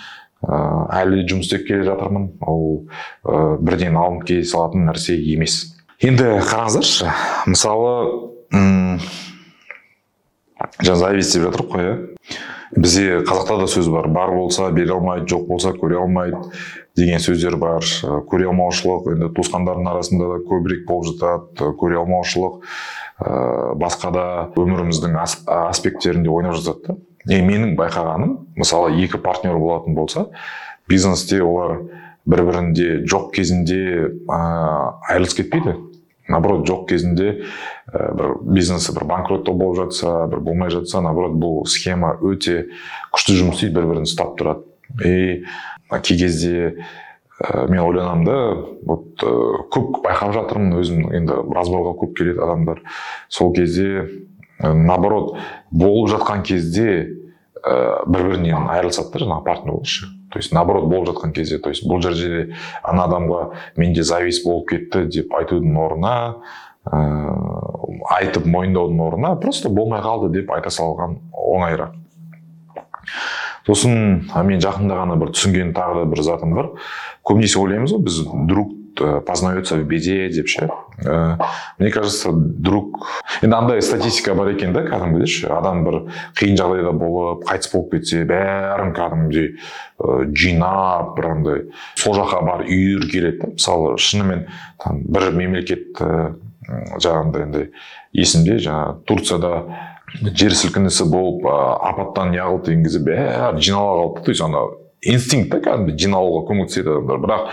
Ыыы 0.44 0.84
әлі 0.94 1.24
жұмыс 1.26 1.48
істеп 1.48 1.64
келе 1.66 1.88
жатырмын 1.88 2.34
ол 2.46 2.84
ә, 3.24 3.58
бірден 3.58 3.96
алынып 3.98 4.28
кете 4.28 4.46
салатын 4.46 4.86
нәрсе 4.86 5.16
емес. 5.18 5.74
Енді 5.98 6.36
қараңыздаршы 6.46 7.10
мысалы 7.50 8.36
жаңа 10.84 11.00
зависть 11.00 11.34
деп 11.36 11.48
жатырмық 11.48 11.72
қой 11.74 11.84
иә? 11.84 11.96
Бізде 12.76 13.22
қазақта 13.24 13.62
да 13.62 13.68
сөз 13.72 13.88
бар. 13.90 14.08
Бар 14.12 14.34
болса 14.36 14.70
бере 14.76 14.92
алмайды 14.92 15.26
жоқ 15.32 15.48
болса 15.48 15.72
көре 15.72 16.02
алмайды 16.02 16.38
деген 16.98 17.20
сөздер 17.24 17.56
бар. 17.56 17.86
Көре 18.28 18.50
алмаушылық 18.52 19.08
енді 19.14 19.30
туысқандардың 19.38 19.88
арасында 19.88 20.28
да 20.34 20.40
көбірек 20.50 20.84
болып 20.88 21.06
жатады. 21.14 21.72
Көре 21.80 22.02
алмаушылық 22.02 22.60
ә, 23.24 23.74
басқа 23.80 24.12
да 24.12 24.26
өміріміздің 24.60 25.16
аспекттерінде 25.18 26.30
ойнап 26.30 26.58
жатады 26.60 26.98
да. 26.98 26.98
Менің 27.28 27.76
байқағаным 27.80 28.38
мысалы 28.60 28.94
екі 29.00 29.18
партнер 29.24 29.58
болатын 29.60 29.96
болса 29.96 30.28
бизнесте 30.88 31.42
олар 31.44 31.82
бір 32.28 32.44
бірінде 32.48 33.06
жоқ 33.08 33.32
кезінде 33.36 34.12
ә, 34.28 34.94
айырылысып 35.08 35.46
кетпейді. 35.46 35.78
Наоборот 36.28 36.68
жоқ 36.68 36.88
кезінде 36.92 37.30
ә, 37.92 38.14
бір 38.16 38.38
бизнесі 38.44 38.94
бір 38.96 39.08
банкротта 39.10 39.54
болып 39.54 39.78
жатса 39.82 40.28
бір 40.28 40.42
болмай 40.44 40.72
жатса 40.74 41.02
наоборот 41.02 41.38
бұл 41.40 41.66
схема 41.70 42.16
өте 42.22 42.68
күшті 43.16 43.38
жұмыс 43.40 43.60
істейді 43.60 43.76
бір 43.80 43.92
бірін 43.92 44.08
ұстап 44.08 44.38
тұрады. 44.40 44.66
И 45.04 45.46
кей 45.92 46.18
кезде 46.20 46.58
ә, 47.40 47.68
мен 47.70 47.84
ойланамын 47.86 48.26
да 48.26 48.40
вот 48.88 49.24
ә, 49.24 49.36
көп 49.74 50.02
байқап 50.06 50.34
жатырмын 50.36 50.80
өзім 50.82 51.06
енді 51.16 51.42
разборға 51.56 51.96
көп 52.02 52.18
келеді 52.20 52.44
адамдар. 52.44 52.84
Сол 53.30 53.54
кезде 53.56 54.08
наоборот 54.60 55.38
болып 55.72 56.12
жатқан 56.12 56.44
кезде 56.44 57.27
ә, 57.64 58.06
бір 58.08 58.30
бірінен 58.32 58.70
айырылысады 58.70 59.14
да 59.14 59.26
жаңағы 59.26 59.46
партнер 59.46 60.14
то 60.32 60.40
есть 60.40 60.52
наоборот 60.54 60.90
болып 60.90 61.10
жатқан 61.10 61.32
кезде 61.34 61.58
то 61.58 61.70
есть 61.70 61.88
бұл 61.88 62.02
жерде 62.02 62.54
ана 62.84 63.08
адамға 63.08 63.42
менде 63.78 64.04
зависть 64.04 64.46
болып 64.46 64.70
кетті 64.70 65.06
деп 65.08 65.34
айтудың 65.34 65.78
орнына 65.78 66.16
ә, 66.92 67.00
айтып 68.18 68.46
мойындаудың 68.46 69.02
орнына 69.08 69.36
просто 69.42 69.70
болмай 69.70 70.02
қалды 70.02 70.32
деп 70.34 70.52
айта 70.52 70.72
салған 70.74 71.18
оңайырақ. 71.32 71.96
Сосын 73.68 74.28
мен 74.48 74.62
жақында 74.64 75.02
ғана 75.02 75.18
бір 75.20 75.34
түсінген 75.36 75.74
тағы 75.76 76.02
да 76.02 76.06
бір 76.12 76.24
затым 76.24 76.56
бар. 76.56 76.70
Көбінесе 77.28 77.60
ойлаймыз 77.60 77.96
ғой 77.96 78.06
біз 78.08 78.22
друг 78.48 78.77
Э, 79.00 79.22
познается 79.22 79.76
в 79.76 79.84
беде 79.84 80.30
деп 80.30 80.48
ше 80.48 80.70
ә, 81.06 81.38
мне 81.78 81.92
кажется 81.92 82.32
друг 82.34 83.06
енді 83.42 83.56
андай 83.56 83.82
статистика 83.82 84.34
бар 84.34 84.50
екен 84.56 84.74
да 84.74 84.82
кәдімгідей 84.82 85.28
ше 85.30 85.52
адам 85.54 85.84
бір 85.86 85.98
қиын 86.40 86.58
жағдайда 86.58 86.94
болып 86.98 87.44
қайтыс 87.46 87.70
болып 87.74 87.92
кетсе 87.92 88.24
бәрін 88.26 88.96
кәдімгідей 88.98 89.52
ә, 90.02 90.26
жинап 90.34 91.14
бір 91.18 91.30
андай 91.30 91.62
сол 91.96 92.18
жаққа 92.18 92.42
барып 92.48 92.72
үйір 92.74 93.38
да. 93.38 93.52
Мысалы 93.54 93.98
шынымен 94.02 94.48
там 94.82 95.04
бір 95.06 95.30
мемлекет 95.32 96.02
ә, 96.02 96.34
жаңағындай 96.98 97.46
андай 97.46 97.70
есімде 98.14 98.58
жаңағы 98.58 98.98
турцияда 99.06 99.54
жер 100.34 100.58
сілкінісі 100.58 101.06
болып 101.12 101.46
апаттан 101.46 102.34
неғылды 102.34 102.72
деген 102.72 102.84
кезде 102.90 103.06
бәрі 103.06 103.62
жинала 103.62 104.02
қалды 104.02 104.26
то 104.26 104.32
есть 104.32 104.42
ана 104.42 104.66
инстинкт 105.02 105.52
та 105.52 105.60
кәдімгідей 105.62 106.08
жиналуға 106.08 106.46
көмектеседі 106.50 106.96
адамдар. 106.96 107.22
Бірақ 107.22 107.52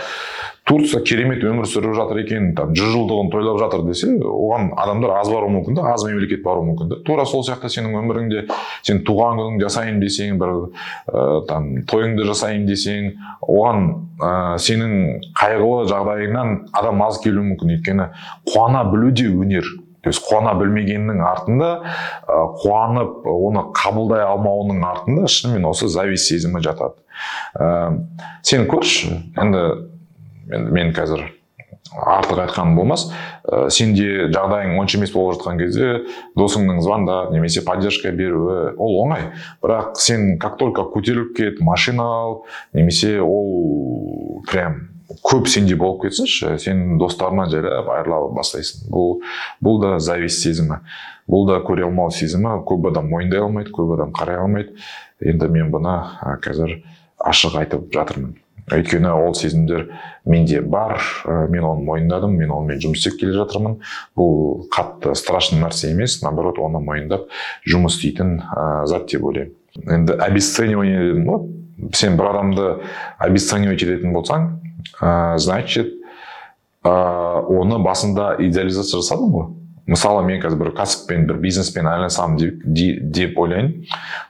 турция 0.64 1.03
керемет 1.05 1.44
өмір 1.44 1.68
сүріп 1.68 1.92
жатыр 1.98 2.22
екен 2.22 2.53
там 2.57 2.72
жүз 2.77 2.94
жылдығын 2.94 3.31
тойлап 3.33 3.59
жатыр 3.61 3.85
десе 3.85 4.09
оған 4.16 4.70
адамдар 4.81 5.18
аз 5.18 5.29
баруы 5.29 5.53
мүмкін 5.59 5.77
да 5.77 5.90
аз 5.92 6.07
мемлекет 6.09 6.42
баруы 6.44 6.70
мүмкін 6.70 6.88
да 6.92 7.00
тура 7.05 7.27
сол 7.29 7.44
сияқты 7.44 7.68
сенің 7.72 7.98
өміріңде 8.00 8.46
сен 8.87 9.03
туған 9.05 9.40
күніңді 9.42 9.68
жасайын 9.68 10.00
десең 10.00 10.40
бір 10.40 10.55
ә, 11.12 11.44
там 11.50 11.70
тойыңды 11.90 12.24
жасайын 12.31 12.64
десең 12.70 13.12
оған 13.44 13.87
ә, 14.18 14.57
сенің 14.62 15.20
қайғылы 15.37 15.87
жағдайыңнан 15.90 16.55
адам 16.81 17.03
аз 17.07 17.20
келуі 17.22 17.50
мүмкін. 17.53 17.77
Өйткені 17.77 18.11
қуана 18.48 18.85
білу 18.90 19.11
де 19.12 19.29
өнер. 19.29 19.68
То 20.05 20.11
есть 20.12 20.20
қуана 20.29 20.53
білмегеннің 20.59 21.22
артында 21.24 21.70
ә, 22.29 22.40
қуанып 22.61 23.24
оны 23.24 23.64
қабылдай 23.77 24.24
алмауының 24.27 24.85
артында 24.85 25.29
шынымен 25.33 25.64
осы 25.70 25.88
зависть 25.88 26.29
сезімі 26.29 26.61
жатады. 26.64 27.00
Ә, 27.57 27.98
сен 28.44 28.68
көрші 28.68 29.14
енді 29.40 29.64
мен, 30.46 30.70
мен 30.72 30.92
қазір 30.94 31.26
артық 31.94 32.40
айтқаным 32.46 32.78
болмас. 32.78 33.07
Ә, 33.44 33.68
сенде 33.70 34.30
жағдайың 34.33 34.78
онша 34.80 34.98
емес 34.98 35.12
болып 35.14 35.37
жатқан 35.37 35.61
кезде 35.61 35.90
досыңның 36.38 36.80
звондап 36.83 37.30
немесе 37.35 37.62
поддержка 37.66 38.12
беруі 38.12 38.74
ол 38.78 38.98
оңай. 39.04 39.30
Бірақ 39.62 39.94
сен 40.00 40.38
как 40.42 40.59
только 40.59 40.87
көтеріліп 40.94 41.35
кет 41.37 41.61
машина 41.61 42.02
ал 42.02 42.44
немесе 42.72 43.20
ол 43.20 44.42
прям 44.50 44.88
көп 45.22 45.46
сенде 45.46 45.76
болып 45.76 46.07
кетсінші 46.07 46.57
сен 46.59 46.96
достарыңнан 46.98 47.52
жайлап 47.52 47.90
айырыла 47.98 48.33
бастайсың. 48.35 48.88
Бұл 48.90 49.20
бұл 49.62 49.80
да 49.83 49.98
зависть 50.00 50.42
сезімі. 50.42 50.80
Бұл 51.30 51.46
да 51.48 51.61
көре 51.64 51.87
алмау 51.87 52.11
сезімі. 52.11 52.59
Көп 52.66 52.88
адам 52.90 53.11
мойындай 53.12 53.44
алмайды 53.44 53.70
көп 53.76 53.94
адам 53.98 54.12
қарай 54.16 54.40
алмайды. 54.40 54.74
Енді 55.20 55.48
мен 55.52 55.70
бұны 55.72 55.98
қазір 56.44 56.80
ашық 57.20 57.61
айтып 57.61 57.92
жатырмын. 57.94 58.35
Өйткені 58.72 59.11
ол 59.12 59.35
сезімдер 59.35 59.88
менде 60.24 60.61
бар. 60.61 61.03
Мен 61.24 61.64
оны 61.64 61.85
мойындадым 61.85 62.37
мен 62.38 62.53
онымен 62.55 62.81
жұмыс 62.81 63.03
істеп 63.03 63.18
келе 63.20 63.35
жатырмын. 63.37 63.81
Бұл 64.16 64.68
қатты 64.72 65.14
страшный 65.18 65.61
нәрсе 65.64 65.92
емес 65.92 66.20
наоборот 66.22 66.61
оны 66.62 66.81
мойындап 66.85 67.29
жұмыс 67.68 67.98
істейтін 67.98 68.38
ә, 68.40 68.87
зат 68.88 69.11
деп 69.12 69.24
ойлаймын. 69.24 69.53
Енді 69.85 70.16
обесценивание 70.22 71.03
дедім 71.11 71.29
ғой 71.29 71.92
сен 71.92 72.16
бір 72.16 72.31
адамды 72.31 72.70
обесценивать 73.18 73.83
ететін 73.83 74.14
болсаң 74.14 74.48
ә, 75.00 75.37
значит 75.38 75.92
ә, 76.85 76.94
оны 77.42 77.83
басында 77.85 78.35
идеализация 78.38 79.03
жасадың 79.03 79.35
ғой. 79.35 79.53
Мысалы 79.86 80.22
мен 80.24 80.40
қазір 80.42 80.60
бір 80.62 80.72
кәсіппен 80.78 81.26
бір 81.28 81.40
бизнеспен 81.42 81.86
айналысамын 81.90 82.38
деп, 82.40 82.62
деп 82.64 83.38
ойлаймын 83.38 83.84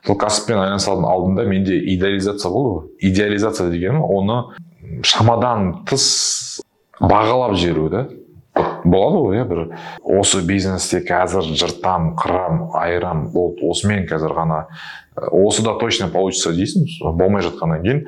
сол 0.07 0.19
кәсіппен 0.19 0.59
айналысардың 0.59 1.07
алдында 1.11 1.45
менде 1.47 1.79
идеализация 1.95 2.51
болды 2.51 2.73
ғой. 2.75 2.89
Идеализация 3.11 3.71
дегенім 3.71 4.03
оны 4.03 4.41
шамадан 5.07 5.85
тыс 5.87 6.61
бағалап 7.01 7.55
жіберу 7.59 7.89
да. 7.93 8.07
Болады 8.85 9.23
ғой 9.23 9.39
иә 9.39 9.47
бір 9.51 9.63
осы 10.19 10.43
бизнесте 10.47 11.01
қазір 11.07 11.47
жыртам 11.55 12.13
қырам 12.19 12.69
айырам 12.79 13.29
болды. 13.33 13.63
Осымен 13.71 14.09
қазір 14.11 14.35
ғана 14.35 14.61
осы 15.31 15.63
да 15.63 15.79
точно 15.79 16.11
получится 16.11 16.53
дейсің 16.55 17.15
болмай 17.15 17.43
жатқаннан 17.47 17.83
кейін 17.83 18.05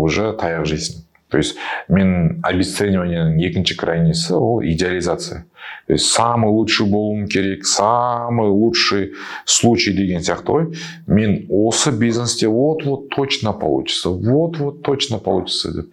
уже 0.00 0.32
таяқ 0.40 0.64
жейсің. 0.68 1.04
То 1.30 1.38
есть 1.38 1.56
мен 1.88 2.40
обесцениваниенің 2.42 3.38
екінші 3.38 3.74
крайнисі 3.76 4.34
ол 4.34 4.62
идеализация. 4.62 5.44
То 5.86 5.92
есть 5.94 6.06
самый 6.06 6.50
лучший 6.50 6.86
болуым 6.86 7.26
керек 7.26 7.64
самый 7.66 8.48
лучший 8.48 9.12
случай 9.44 9.92
деген 9.92 10.20
сияқты 10.20 10.52
ғой 10.52 10.76
мен 11.06 11.46
осы 11.48 11.90
бизнесте 11.92 12.48
вот 12.48 12.84
вот 12.84 13.08
точно 13.10 13.52
получится 13.52 14.10
вот 14.10 14.58
вот 14.58 14.82
точно 14.82 15.18
получится 15.18 15.72
деп 15.72 15.92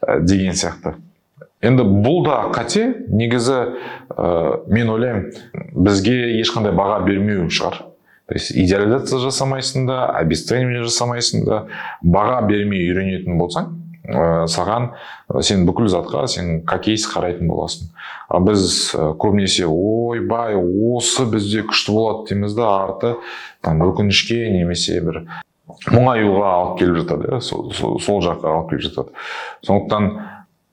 ә, 0.00 0.20
деген 0.20 0.52
сияқты 0.52 0.94
енді 1.62 1.82
бұл 1.82 2.24
да 2.24 2.50
қате 2.52 3.06
негізі 3.08 3.76
ә, 4.10 4.64
мен 4.68 4.90
ойлаймын 4.90 5.32
бізге 5.72 6.40
ешқандай 6.40 6.72
баға 6.72 7.04
бермеу 7.06 7.48
шығар. 7.48 7.84
То 8.26 8.34
есть 8.34 8.52
идеализация 8.56 9.20
жасамайсың 9.20 9.86
да 9.86 10.06
обесценивание 10.16 10.82
жасамайсың 10.84 11.44
да 11.44 11.66
баға 12.02 12.40
бермей 12.48 12.88
үйренетін 12.88 13.36
болсаң 13.36 13.83
ә, 14.08 14.44
саған 14.50 14.90
сен 15.40 15.64
бүкіл 15.68 15.88
затқа 15.92 16.26
сен 16.28 16.62
есть 16.86 17.08
қарайтын 17.12 17.48
боласың. 17.48 17.88
А 18.28 18.40
біз 18.40 18.92
көбінесе 18.94 19.66
ойбай 19.68 20.56
осы 20.56 21.24
бізде 21.24 21.64
күшті 21.64 21.96
болады 21.96 22.28
дейміз 22.28 22.54
да 22.54 22.68
арты 22.84 23.16
там 23.62 23.82
өкінішке 23.84 24.50
немесе 24.52 25.00
бір 25.00 25.24
мұңаюға 25.88 26.52
алып 26.52 26.78
келіп 26.78 27.02
жатады 27.02 27.32
иә 27.32 27.40
сол, 27.40 28.22
жаққа 28.22 28.52
алып 28.52 28.70
келіп 28.74 28.84
жатады. 28.88 29.14
Сондықтан 29.64 30.10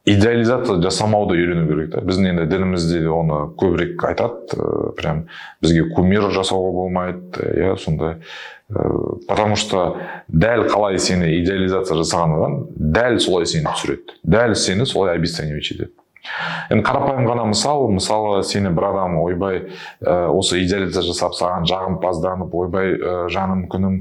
идеализация 0.06 0.82
жасамауды 0.82 1.38
үйрену 1.38 1.68
керек 1.70 1.92
та. 1.94 2.02
Біздің 2.06 2.32
енді 2.34 2.46
дінімізде 2.52 3.04
де 3.04 3.12
оны 3.14 3.44
көбірек 3.60 4.02
айтады 4.10 4.94
прям 4.98 5.26
бізге 5.62 5.88
кумир 5.96 6.28
жасауға 6.34 6.72
болмайды 6.74 7.52
иә 7.54 7.76
сондай. 7.80 8.18
Потому 9.28 9.56
что 9.56 9.98
дәл 10.28 10.68
қалай 10.72 11.00
сені 11.00 11.32
идеализация 11.42 11.98
жасаған 12.00 12.36
адам 12.38 12.54
дәл 12.76 13.20
солай 13.20 13.46
сені 13.46 13.68
түсіреді. 13.68 14.20
Дәл 14.24 14.56
сені 14.56 14.86
солай 14.86 15.16
обесценивать 15.18 15.72
етеді 15.72 15.92
енді 16.70 16.84
қарапайым 16.86 17.26
ғана 17.26 17.48
мысал 17.50 17.88
мысалы 17.92 18.44
сені 18.46 18.70
бір 18.76 18.92
адам 18.92 19.18
ойбай 19.22 19.64
ә, 20.00 20.28
осы 20.30 20.62
идеализация 20.62 21.04
жасап 21.08 21.34
саған 21.38 21.66
жағымпазданып 21.70 22.54
ойбай 22.56 22.94
ә, 22.96 23.14
жаным 23.34 23.66
күнім 23.72 23.96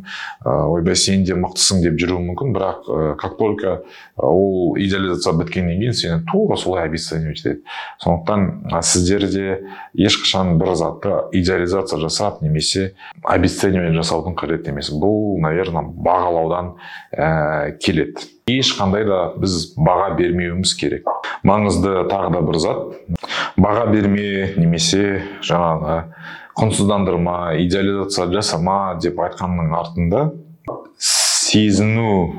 ә, 0.44 0.56
ойбай 0.68 0.96
сен 1.00 1.24
де 1.24 1.34
мықтысың 1.38 1.80
деп 1.84 1.96
жүруі 2.00 2.20
мүмкін. 2.30 2.52
Бірақ 2.56 2.88
ә, 2.88 3.14
как 3.20 3.38
только 3.38 3.82
ол 4.16 4.76
идеализация 4.78 5.34
біткеннен 5.40 5.80
кейін 5.80 5.96
сені 5.96 6.24
тура 6.30 6.56
солай 6.60 6.84
обесценивать 6.84 7.40
етеді. 7.40 7.62
Сондықтан 8.04 8.82
сіздер 8.82 9.26
де 9.30 9.46
ешқашан 9.96 10.58
бір 10.60 10.74
затты 10.76 11.14
идеализация 11.32 11.98
жасап 12.00 12.42
немесе 12.42 12.94
обесценивание 13.24 13.96
жасаудың 13.96 14.36
қажет 14.36 14.68
емес. 14.68 14.92
Бұл 14.92 15.40
наверное 15.40 15.88
бағалаудан 15.88 16.74
ә, 17.16 17.78
келеді. 17.80 18.28
Ешқандай 18.58 19.06
да 19.06 19.20
біз 19.38 19.72
баға 19.78 20.10
бермеуіміз 20.18 20.74
керек. 20.78 21.08
Маңызды 21.46 22.04
тағы 22.10 22.34
да 22.34 22.42
бір 22.44 22.58
зат. 22.60 22.84
Баға 23.60 23.86
берме 23.92 24.54
немесе 24.58 25.22
жаңағы 25.46 26.02
құнсыздандырма 26.58 27.56
идеализация 27.64 28.28
жасама 28.34 28.98
деп 29.00 29.20
айтқанның 29.22 29.74
артында 29.78 30.24
сезіну 30.98 32.32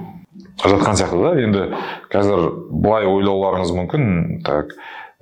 жатқан 0.62 0.98
сияқты 1.00 1.22
да. 1.22 1.36
Енді 1.42 1.68
қазір 2.12 2.50
былай 2.70 3.08
ойлауларыңыз 3.10 3.72
мүмкін. 3.78 4.42
Так 4.46 4.76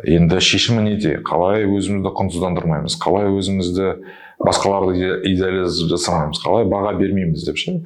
енді 0.04 0.40
шешімі 0.44 0.84
неде? 0.88 1.18
Қалай 1.26 1.68
өзімізді 1.68 2.12
құнсыздандырмаймыз? 2.18 2.98
Қалай 3.00 3.32
өзімізді 3.32 3.94
басқаларды 4.40 5.20
идеализация 5.28 5.90
жасамаймыз 5.92 6.40
қалай 6.44 6.68
баға 6.70 6.96
бермейміз 7.00 7.44
деп 7.48 7.60
ше? 7.60 7.80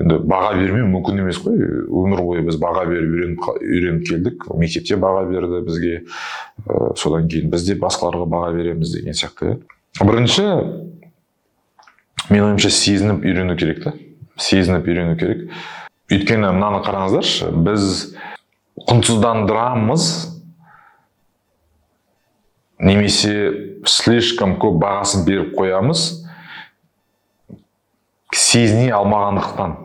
Енді 0.00 0.16
баға 0.26 0.54
бермеу 0.58 0.88
мүмкін 0.90 1.22
емес 1.22 1.38
қой. 1.42 1.60
Өмір 1.86 2.22
бойы 2.26 2.42
біз 2.48 2.58
баға 2.58 2.82
беріп 2.88 3.38
үйреніп, 3.60 4.08
келдік. 4.08 4.48
Мектепте 4.58 4.98
баға 4.98 5.22
берді 5.28 5.60
бізге. 5.68 5.94
Ә, 6.66 6.94
содан 6.98 7.28
кейін 7.30 7.52
біз 7.52 7.66
де 7.68 7.76
басқаларға 7.78 8.26
баға 8.26 8.50
береміз 8.56 8.96
деген 8.96 9.14
сияқты. 9.14 9.58
Бірінші 10.02 10.48
менің 12.30 12.48
ойымша 12.48 12.72
сезініп 12.74 13.22
үйрену 13.22 13.54
керек 13.60 13.84
та. 13.84 13.94
Сезініп 14.40 14.90
үйрену 14.90 15.14
керек. 15.20 15.46
Өйткені 16.10 16.50
мынаны 16.50 16.82
қараңыздаршы 16.82 17.52
біз 17.64 18.16
құнсыздандырамыз. 18.90 20.08
Немесе 22.82 23.36
слишком 23.86 24.58
көп 24.58 24.82
бағасын 24.82 25.22
беріп 25.28 25.54
қоямыз. 25.54 26.24
Сезіне 28.34 28.90
алмағандықтан. 28.96 29.83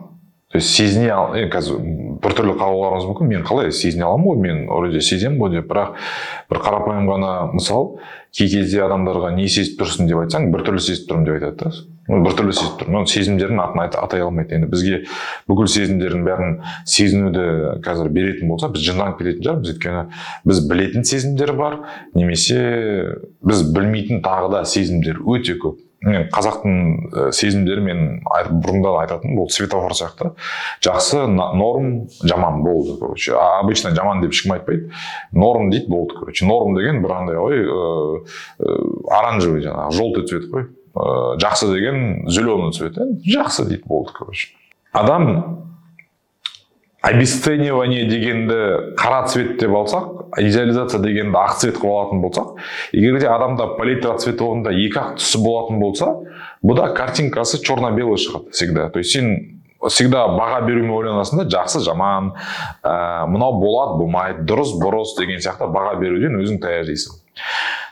То 0.50 0.58
есть 0.58 0.74
сезіне 0.74 1.14
қазір 1.52 1.78
біртүрлі 2.20 2.56
қабылдауларыңыз 2.58 3.04
мүмкін. 3.06 3.28
Мен 3.30 3.44
қалай 3.46 3.70
сезіне 3.70 4.02
аламын 4.08 4.26
ғой? 4.26 4.38
Мен 4.42 4.64
вроде 4.66 5.00
сеземін 5.00 5.38
ғой 5.38 5.52
деп. 5.54 5.68
Бірақ 5.70 5.92
бір 6.50 6.58
қарапайым 6.64 7.06
ғана 7.06 7.30
мысал 7.52 8.00
кей 8.34 8.50
кезде 8.50 8.82
адамдарға 8.82 9.30
не 9.36 9.46
сезіп 9.46 9.78
тұрсың 9.78 10.08
деп 10.10 10.18
айтсаң 10.24 10.48
біртүрлі 10.50 10.82
сезіп 10.82 11.06
тұрмын 11.06 11.28
деп 11.28 11.36
айтады 11.38 11.56
да. 11.62 11.70
Біртүрлі 12.10 12.54
сезіп 12.56 12.80
тұрмын. 12.82 13.06
Сезімдердің 13.06 13.62
атын 13.62 14.00
атай 14.02 14.24
алмайды. 14.24 14.56
Енді 14.58 14.70
бізге 14.72 14.98
бүкіл 15.46 15.70
сезімдердің 15.70 16.24
бәрін 16.26 16.56
сезінуді 16.82 17.44
қазір 17.86 18.10
беретін 18.10 18.50
болса 18.50 18.72
біз 18.74 18.82
жынданып 18.88 19.20
кететін 19.20 19.46
шығармыз. 19.46 19.70
Өйткені 19.70 20.02
біз 20.50 20.64
білетін 20.66 21.06
сезімдер 21.06 21.54
бар. 21.54 21.78
Немесе 22.18 22.58
біз 23.46 23.62
білмейтін 23.70 24.24
тағы 24.26 24.50
да 24.56 24.64
сезімдер 24.66 25.22
өте 25.22 25.54
көп. 25.62 25.78
Мен 26.00 26.28
қазақтың 26.32 26.76
ә, 27.12 27.24
сезімдері 27.36 27.82
мен 27.84 28.02
бұрында 28.24 28.94
да 28.94 29.02
айтатын 29.04 29.36
бұл 29.36 29.50
светофор 29.52 29.92
сияқты. 29.96 30.32
Жақсы 30.84 31.26
норм 31.28 32.08
жаман 32.24 32.62
болды 32.64 32.96
короче. 33.00 33.34
Обычно 33.36 33.94
жаман 33.94 34.22
деп 34.24 34.32
ешкім 34.32 34.56
айтпайды. 34.56 34.90
Норм 35.32 35.70
дейді 35.70 35.90
болды 35.92 36.16
короче. 36.16 36.46
Норм 36.48 36.74
деген 36.78 37.02
бір 37.04 37.16
андай 37.18 37.36
ғой 37.36 37.64
ә, 37.64 38.76
оранжевый 39.12 39.64
жаңағы 39.66 39.96
желтый 39.98 40.26
цвет 40.26 40.48
қой. 40.52 40.68
Ә, 40.94 41.36
жақсы 41.42 41.68
деген 41.74 42.28
зеленый 42.30 42.72
цвет 42.72 42.96
жақсы 42.96 43.68
дейді 43.68 43.84
болды 43.84 44.16
короче. 44.16 44.54
Адам 44.92 45.69
обесценивание 47.00 48.04
дегенді 48.04 48.94
қара 48.96 49.26
цвет 49.26 49.56
деп 49.58 49.72
алсақ 49.72 50.36
идеализация 50.36 51.00
дегенді 51.00 51.38
ақ 51.40 51.54
цвет 51.56 51.78
қылып 51.80 51.94
алатын 51.96 52.20
болсақ 52.20 52.58
егер 52.92 53.18
де 53.20 53.26
адамда 53.26 53.70
палитра 53.78 54.18
цветовында 54.20 54.74
екі 54.74 55.00
ақ 55.00 55.14
түсі 55.16 55.40
болатын 55.40 55.80
болса 55.80 56.10
бұда 56.62 56.90
картинкасы 56.92 57.62
черно 57.64 57.90
белый 57.96 58.20
шығады 58.20 58.52
всегда. 58.52 58.90
То 58.90 58.98
есть 58.98 59.12
сен 59.12 59.62
всегда 59.88 60.26
баға 60.28 60.60
берумен 60.66 60.92
ойланасың 60.92 61.40
да 61.40 61.48
жақсы 61.48 61.80
жаман 61.80 62.34
ә, 62.84 63.26
мынау 63.26 63.56
болады 63.62 63.96
болмайды 63.96 64.44
дұрыс 64.44 64.76
бұрыс 64.76 65.16
деген 65.16 65.40
сияқты 65.40 65.72
баға 65.72 65.96
беруден 66.00 66.36
өзің 66.36 66.60
таяқ 66.60 66.92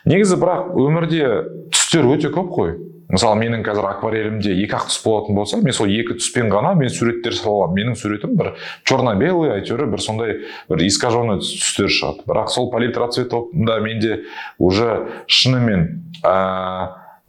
негізі 0.08 0.38
бірақ 0.40 0.76
өмірде 0.78 1.32
түстер 1.72 2.08
өте 2.12 2.30
көп 2.34 2.54
қой. 2.54 2.76
Мысалы 3.08 3.38
менің 3.40 3.62
қазір 3.64 3.86
акварелімде 3.88 4.52
екі 4.66 4.76
ақ 4.76 4.90
түс 4.90 4.98
болатын 5.00 5.38
болса 5.38 5.56
мен 5.64 5.72
сол 5.72 5.88
екі 5.88 6.18
түспен 6.18 6.50
ғана 6.52 6.74
мен 6.76 6.90
суреттер 6.92 7.32
сала 7.32 7.62
аламын. 7.62 7.78
Менің 7.78 7.96
суретім 7.96 8.34
бір 8.36 8.50
черно 8.84 9.14
белый 9.16 9.54
әйтеуір 9.54 9.86
бір 9.88 10.02
сондай 10.04 10.34
бір 10.68 10.82
искаженный 10.84 11.40
түстер 11.40 11.88
шығады. 11.88 12.26
Бірақ 12.28 12.52
сол 12.52 12.68
палитра 12.68 13.08
цветовында 13.08 13.78
менде 13.80 14.18
уже 14.58 15.06
шынымен 15.24 15.86
ә, 16.20 16.34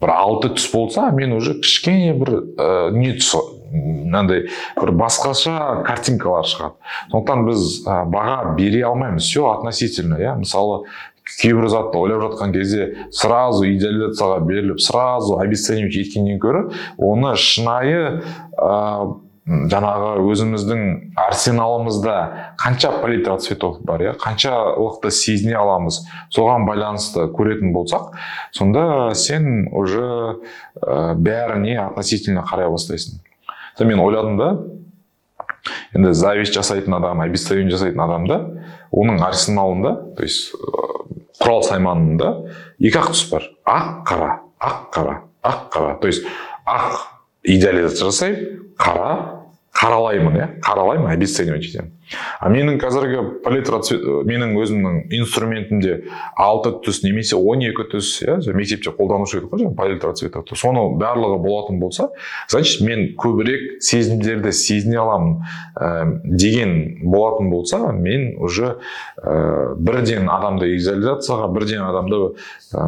бір 0.04 0.12
алты 0.18 0.52
түс 0.58 0.68
болса 0.74 1.08
мен 1.16 1.32
уже 1.32 1.56
кішкене 1.64 2.12
бір 2.12 2.34
ә, 2.60 2.90
не 2.92 3.14
түс 3.16 3.32
мынандай 3.70 4.48
бір 4.76 4.90
басқаша 4.98 5.84
картинкалар 5.86 6.44
шығады. 6.44 6.76
Сондықтан 7.12 7.44
біз 7.46 7.66
ә, 7.86 8.02
баға 8.10 8.52
бере 8.58 8.82
алмаймыз. 8.84 9.24
Все 9.24 9.46
относительно 9.48 10.18
иә. 10.20 10.34
Мысалы 10.40 10.82
кейбір 11.38 11.68
затты 11.70 11.98
ойлап 11.98 12.24
жатқан 12.26 12.52
кезде 12.52 13.08
сразу 13.14 13.64
идеализацияға 13.68 14.40
беріліп 14.46 14.80
сразу 14.82 15.38
обесценивать 15.38 15.96
еткеннен 15.96 16.38
гөрі 16.42 16.62
оны 16.98 17.34
шынайы 17.36 18.22
ә, 18.58 19.16
жаңағы 19.50 20.10
өзіміздің 20.30 20.82
арсеналымызда 21.18 22.16
қанша 22.60 22.92
палитра 23.00 23.38
цветов 23.42 23.80
бар 23.82 24.04
иә? 24.04 24.12
Қаншалықты 24.20 25.10
сезіне 25.10 25.56
аламыз 25.58 26.02
соған 26.34 26.66
байланысты 26.68 27.26
көретін 27.34 27.72
болсақ 27.74 28.12
сонда 28.52 29.14
сен 29.14 29.68
уже 29.72 30.36
ә, 30.82 31.14
бәріне 31.14 31.78
относительно 31.86 32.44
қарай 32.46 32.70
бастайсың. 32.70 33.18
Мен 33.80 33.98
ойладым 33.98 34.36
да 34.36 34.50
енді 35.94 36.12
зависть 36.14 36.54
жасайтын 36.54 36.94
адам 36.98 37.20
обесценивание 37.24 37.72
жасайтын 37.72 38.04
адамда 38.04 38.38
оның 38.92 39.22
арсеналында 39.24 39.94
то 40.16 40.22
есть 40.22 40.52
құрал 41.40 41.64
сайманында 41.66 42.30
екі 42.80 43.00
ақ 43.00 43.12
түс 43.14 43.24
бар. 43.32 43.48
Ақ 43.64 43.90
қара 44.08 44.30
ақ 44.60 44.80
қара 44.94 45.16
ақ 45.42 45.60
қара. 45.72 46.00
То 46.00 46.06
есть 46.06 46.24
ақ 46.66 47.08
идеализация 47.42 48.10
жасаймын 48.10 48.74
қара 48.78 49.39
қаралаймын 49.80 50.36
иә? 50.36 50.48
Қаралаймын 50.64 51.12
обесценивать 51.14 51.64
етемін 51.64 51.96
а 52.40 52.48
менің 52.50 52.78
қазіргі 52.82 53.20
палитра 53.44 53.78
менің 54.26 54.54
өзімнің 54.58 54.96
инструментімде 55.20 56.00
алты 56.34 56.72
түс 56.84 57.02
немесе 57.04 57.38
он 57.38 57.62
екі 57.64 57.86
түс 57.92 58.10
иә 58.24 58.38
мектепте 58.56 58.90
қолданушы 58.96 59.38
едік 59.38 59.52
қой 59.52 59.62
жаңағы 59.62 59.78
палитра 59.78 60.12
цветов 60.18 60.50
соны 60.58 60.82
барлығы 60.98 61.38
болатын 61.44 61.78
болса 61.82 62.08
значит 62.50 62.82
мен 62.86 63.06
көбірек 63.20 63.78
сезімдерді 63.86 64.52
сезіне 64.52 64.98
аламын 65.04 65.36
ә, 65.76 66.20
деген 66.24 66.74
болатын 67.04 67.50
болса 67.50 67.92
мен 67.92 68.34
уже 68.42 68.76
ә, 69.22 69.76
бірден 69.78 70.28
адамды 70.30 70.72
визуализацияға 70.74 71.50
бірден 71.54 71.86
адамды 71.86 72.22
ә, 72.74 72.86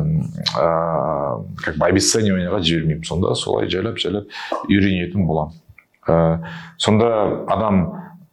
как 1.63 1.79
бы 1.79 1.87
обесцениваниеға 1.89 2.63
жібермеймін. 2.63 3.05
Сонда 3.07 3.35
солай 3.39 3.71
жайлап 3.71 3.99
жайлап 4.03 4.31
үйренетін 4.69 5.27
боламын. 5.27 5.62
Ә, 6.09 6.39
сонда 6.79 7.45
адам 7.49 7.85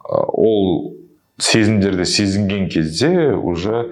ол 0.10 0.96
сезімдерді 1.40 2.06
сезінген 2.06 2.68
кезде 2.70 3.34
уже 3.34 3.92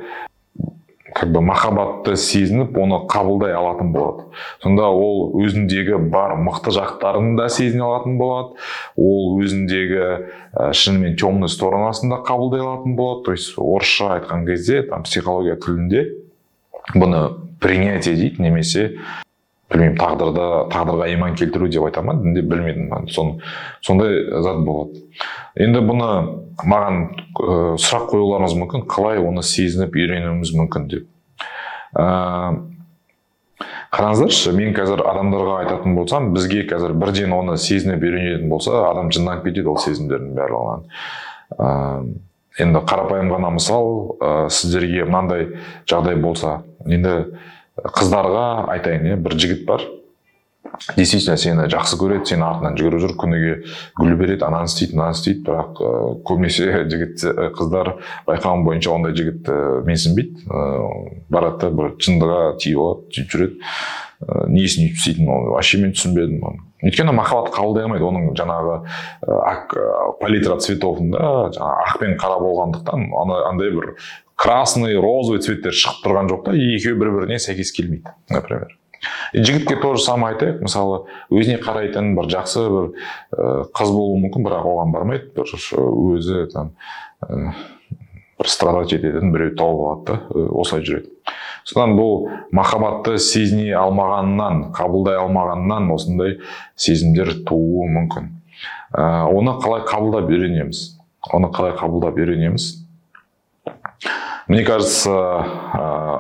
как 1.18 1.32
бы 1.32 1.42
махаббатты 1.42 2.14
сезініп 2.20 2.76
оны 2.78 3.00
қабылдай 3.10 3.56
алатын 3.58 3.90
болады. 3.94 4.28
Сонда 4.62 4.92
ол 4.94 5.32
өзіндегі 5.42 5.98
бар 6.12 6.36
мықты 6.38 6.74
жақтарын 6.76 7.34
да 7.40 7.48
сезіне 7.50 7.88
алатын 7.88 8.20
болады. 8.20 8.60
Ол 8.96 9.40
өзіндегі 9.42 10.04
ә, 10.54 10.70
шынымен 10.78 11.18
темный 11.18 11.50
сторонасын 11.50 12.14
да 12.14 12.22
қабылдай 12.22 12.62
алатын 12.62 12.94
болады. 13.00 13.24
То 13.26 13.32
есть 13.32 13.58
орысша 13.58 14.18
айтқан 14.20 14.46
кезде 14.46 14.84
там 14.84 15.08
психология 15.08 15.56
тілінде 15.56 16.06
бұны 16.94 17.24
принятие 17.60 18.14
дейді 18.14 18.44
немесе 18.44 19.00
білмеймін 19.72 19.98
тағдырда 20.00 20.48
тағдырға 20.72 21.10
иман 21.14 21.36
келтіру 21.36 21.68
деп 21.72 21.88
айта 21.90 22.02
ма 22.06 22.16
дінде 22.16 22.42
білмедім 22.42 23.10
соны 23.12 23.42
сондай 23.82 24.24
зат 24.44 24.64
болады. 24.64 25.04
Енді 25.60 25.82
бұны 25.84 26.10
маған 26.64 27.02
ә, 27.36 27.76
сұрақ 27.76 28.08
қоюларыңыз 28.14 28.56
мүмкін 28.62 28.88
қалай 28.88 29.20
оны 29.20 29.44
сезініп 29.44 29.98
үйренуіміз 30.00 30.54
мүмкін 30.56 30.88
деп. 30.94 31.10
Ә, 31.98 32.08
қараңыздаршы 33.92 34.54
мен 34.56 34.74
қазір 34.78 35.04
адамдарға 35.08 35.60
айтатын 35.64 35.96
болсам 35.98 36.32
бізге 36.36 36.64
қазір 36.70 36.94
бірден 37.00 37.34
оны 37.36 37.58
сезініп 37.60 38.04
үйренетін 38.04 38.50
болса 38.52 38.84
адам 38.90 39.12
жынданып 39.12 39.48
кетеді 39.48 39.72
ол 39.72 39.80
сезімдердің 39.82 40.34
барлығынан 40.38 40.84
ә, 41.58 41.70
енді 42.64 42.84
қарапайым 42.90 43.32
ғана 43.34 43.54
мысал 43.56 44.18
ә, 44.20 44.50
сіздерге 44.54 45.08
мынандай 45.08 45.48
жағдай 45.90 46.20
болса 46.22 46.62
енді 46.86 47.16
қыздарға 47.86 48.48
айтайын 48.74 49.12
иә 49.12 49.22
бір 49.22 49.38
жігіт 49.38 49.66
бар. 49.68 49.86
Действительно 50.96 51.38
сені 51.40 51.66
жақсы 51.72 51.98
көреді 51.98 52.28
сенің 52.32 52.46
артынан 52.48 52.76
жүгіріп 52.78 53.02
жүр 53.02 53.14
күніге 53.22 53.54
гүл 53.98 54.16
береді 54.20 54.46
ананы 54.46 54.68
істейді 54.70 54.98
мынаны 54.98 55.16
істейді. 55.16 55.44
Бірақ 55.48 55.80
ә, 55.80 55.92
көбінесе 56.28 56.68
жігіт 56.92 57.24
қыздар 57.58 57.94
байқауым 58.28 58.66
бойынша 58.68 58.92
ондай 58.94 59.16
жігіт 59.18 59.48
ә, 59.50 59.58
менсінбейді. 59.88 60.46
Ә, 60.46 60.66
барады 61.34 61.64
да 61.64 61.72
бір 61.80 61.96
жындыға 62.04 62.42
тиіп 62.62 62.84
алады 62.84 63.08
сөйтіп 63.16 63.34
жүреді. 63.34 63.72
Ә, 64.28 64.46
несін 64.52 64.88
өйтіп 64.88 65.02
істейтінін 65.02 65.34
оны 65.38 65.56
вообще 65.56 65.82
мен 65.82 65.96
түсінбедім 65.96 66.46
оны. 66.52 66.64
Өйткені 66.86 67.16
махаббат 67.18 67.56
қабылдай 67.56 67.88
алмайды 67.88 68.06
оның 68.06 68.36
жаңағы 68.38 68.76
палитра 70.22 70.60
цветовында 70.62 71.22
жаңағы 71.56 71.86
ақ 71.88 71.98
пен 72.04 72.14
қара 72.22 72.38
болғандықтан 72.44 73.08
андай 73.50 73.72
бір 73.74 73.96
красный 74.38 74.98
розовый 75.02 75.42
цветтер 75.42 75.74
шығып 75.74 76.04
тұрған 76.06 76.30
жоқ 76.32 76.44
та 76.46 76.54
екеуі 76.54 77.00
бір 77.02 77.14
біріне 77.16 77.40
сәйкес 77.42 77.74
келмейді 77.74 78.14
например. 78.30 78.78
Жігітке 79.34 79.76
то 79.82 79.96
же 79.96 80.04
самое 80.04 80.36
айтайық 80.36 80.62
мысалы 80.66 81.04
өзіне 81.30 81.58
қарайтын 81.62 82.14
бір 82.18 82.30
жақсы 82.34 82.64
бір 82.70 82.88
ә, 83.34 83.66
қыз 83.74 83.92
болуы 83.94 84.22
мүмкін 84.24 84.46
бірақ 84.46 84.70
оған 84.72 84.94
бармайды 84.94 85.30
бір 85.36 85.52
өзі 86.16 86.48
там 86.54 86.72
ә, 87.22 87.54
бір 88.38 88.50
страдать 88.50 88.94
ететін 88.94 89.34
біреу 89.34 89.56
тауып 89.58 89.84
алады 89.86 90.18
да 90.18 90.48
осылай 90.62 90.86
жүреді. 90.86 91.14
Содан 91.68 91.98
бұл 91.98 92.30
махаббатты 92.56 93.18
сезіне 93.20 93.74
алмағаннан 93.76 94.68
қабылдай 94.78 95.18
алмағаннан 95.20 95.90
осындай 95.94 96.38
сезімдер 96.76 97.34
тууы 97.46 97.90
мүмкін. 97.92 98.30
Оны 98.94 99.58
қалай 99.62 99.84
қабылдап 99.90 100.30
үйренеміз? 100.32 100.84
Оны 101.34 101.50
қалай 101.52 101.76
қабылдап 101.78 102.22
үйренеміз? 102.22 102.70
Мне 104.48 104.64
кажется 104.64 105.12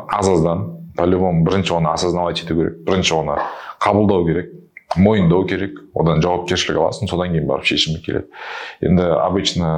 аз 0.09 0.27
аздан 0.27 0.91
по 0.97 1.05
любому 1.05 1.45
бірінші 1.45 1.73
оны 1.73 1.93
осознавать 1.93 2.43
ету 2.43 2.55
керек 2.55 2.83
бірінші 2.85 3.13
оны 3.13 3.37
қабылдау 3.79 4.25
керек 4.25 4.53
мойындау 4.95 5.45
керек 5.45 5.77
одан 5.97 6.21
жауапкершілік 6.23 6.79
аласың 6.79 7.09
содан 7.11 7.33
кейін 7.33 7.47
барып 7.49 7.67
шешімі 7.67 7.99
келеді. 8.05 8.29
Енді 8.81 9.03
обычно 9.19 9.69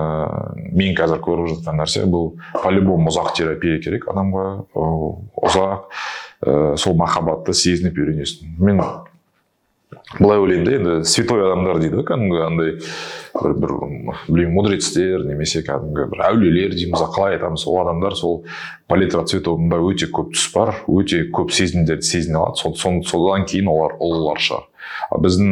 мен 0.71 0.93
қазір 0.97 1.21
көріп 1.25 1.49
жатқан 1.55 1.79
нәрсе 1.81 2.05
бұл 2.05 2.35
по 2.53 2.71
любому 2.71 3.09
ұзақ 3.09 3.33
терапия 3.38 3.79
керек 3.81 4.05
адамға 4.12 4.45
ұзақ 4.75 5.89
ә, 6.45 6.77
сол 6.77 6.95
махаббатты 6.99 7.53
сезініп 7.57 7.97
үйренесің. 7.97 8.53
Мен 8.59 8.83
былай 10.19 10.38
ойлаймын 10.38 10.65
да 10.65 10.73
енді 10.78 11.10
святой 11.10 11.41
адамдар 11.47 11.80
дейді 11.82 11.97
ғой 11.97 12.06
кәдімгі 12.06 12.41
андай 12.45 12.73
бір 13.34 13.56
бір 13.63 13.71
білмеймін 14.28 14.54
мудрецтер 14.54 15.23
немесе 15.25 15.63
кәдімгі 15.65 16.06
бір 16.12 16.21
әулиелер 16.28 16.75
дейміз 16.78 17.02
қалай 17.15 17.39
айтамыз 17.39 17.65
ол 17.65 17.80
адамдар 17.82 18.17
сол 18.19 18.43
палитра 18.91 19.23
цветовында 19.32 19.80
өте 19.89 20.12
көп 20.13 20.36
түс 20.36 20.45
бар 20.54 20.75
өте 20.86 21.23
көп 21.34 21.49
сезімдерді 21.58 22.06
сезіне 22.06 22.38
алады. 22.38 22.62
Сол, 22.62 23.02
содан 23.02 23.47
кейін 23.49 23.71
олар 23.73 23.97
ұлылар 23.97 24.38
шығар. 24.45 24.69
Біздің 25.12 25.49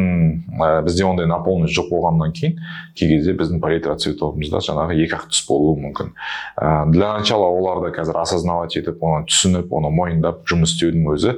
ә, 0.58 0.68
бізде 0.86 1.04
ондай 1.08 1.26
наполненность 1.30 1.76
жоқ 1.76 1.90
болғаннан 1.92 2.32
кейін 2.36 2.58
кей 2.98 3.10
кезде 3.12 3.34
біздің 3.38 3.60
палитра 3.62 3.96
цветовымызда 3.98 4.62
жаңағы 4.66 4.98
екі 5.04 5.18
ақ 5.18 5.28
түс 5.32 5.42
болуы 5.48 5.76
мүмкін. 5.82 6.12
Ә, 6.56 6.86
для 6.92 7.12
начала 7.18 7.48
оларды 7.50 7.92
қазір 7.96 8.20
осознавать 8.22 8.76
етіп 8.78 9.02
оны 9.02 9.26
түсініп 9.28 9.72
оны 9.74 9.92
мойындап 9.94 10.44
жұмыс 10.48 10.76
істеудің 10.76 11.08
өзі 11.14 11.36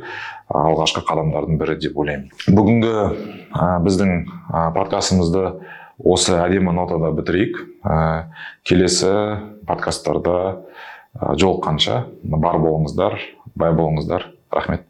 алғашқы 0.50 1.04
қадамдардың 1.06 1.60
бірі 1.60 1.78
деп 1.80 1.98
ойлаймын. 2.00 2.30
Бүгінгі 2.50 2.94
ә, 2.96 3.68
біздің 3.84 4.14
ә, 4.50 4.64
подкастымызды 4.76 5.46
осы 6.00 6.34
әдемі 6.40 6.74
нотада 6.74 7.12
бітірейік. 7.16 7.60
Ә, 7.84 8.30
келесі 8.66 9.12
подкасттарда 9.68 10.36
жолыққанша 11.14 12.04
бар 12.22 12.60
болыңыздар 12.62 13.18
бай 13.54 13.74
болыңыздар. 13.74 14.30
Рахмет. 14.50 14.89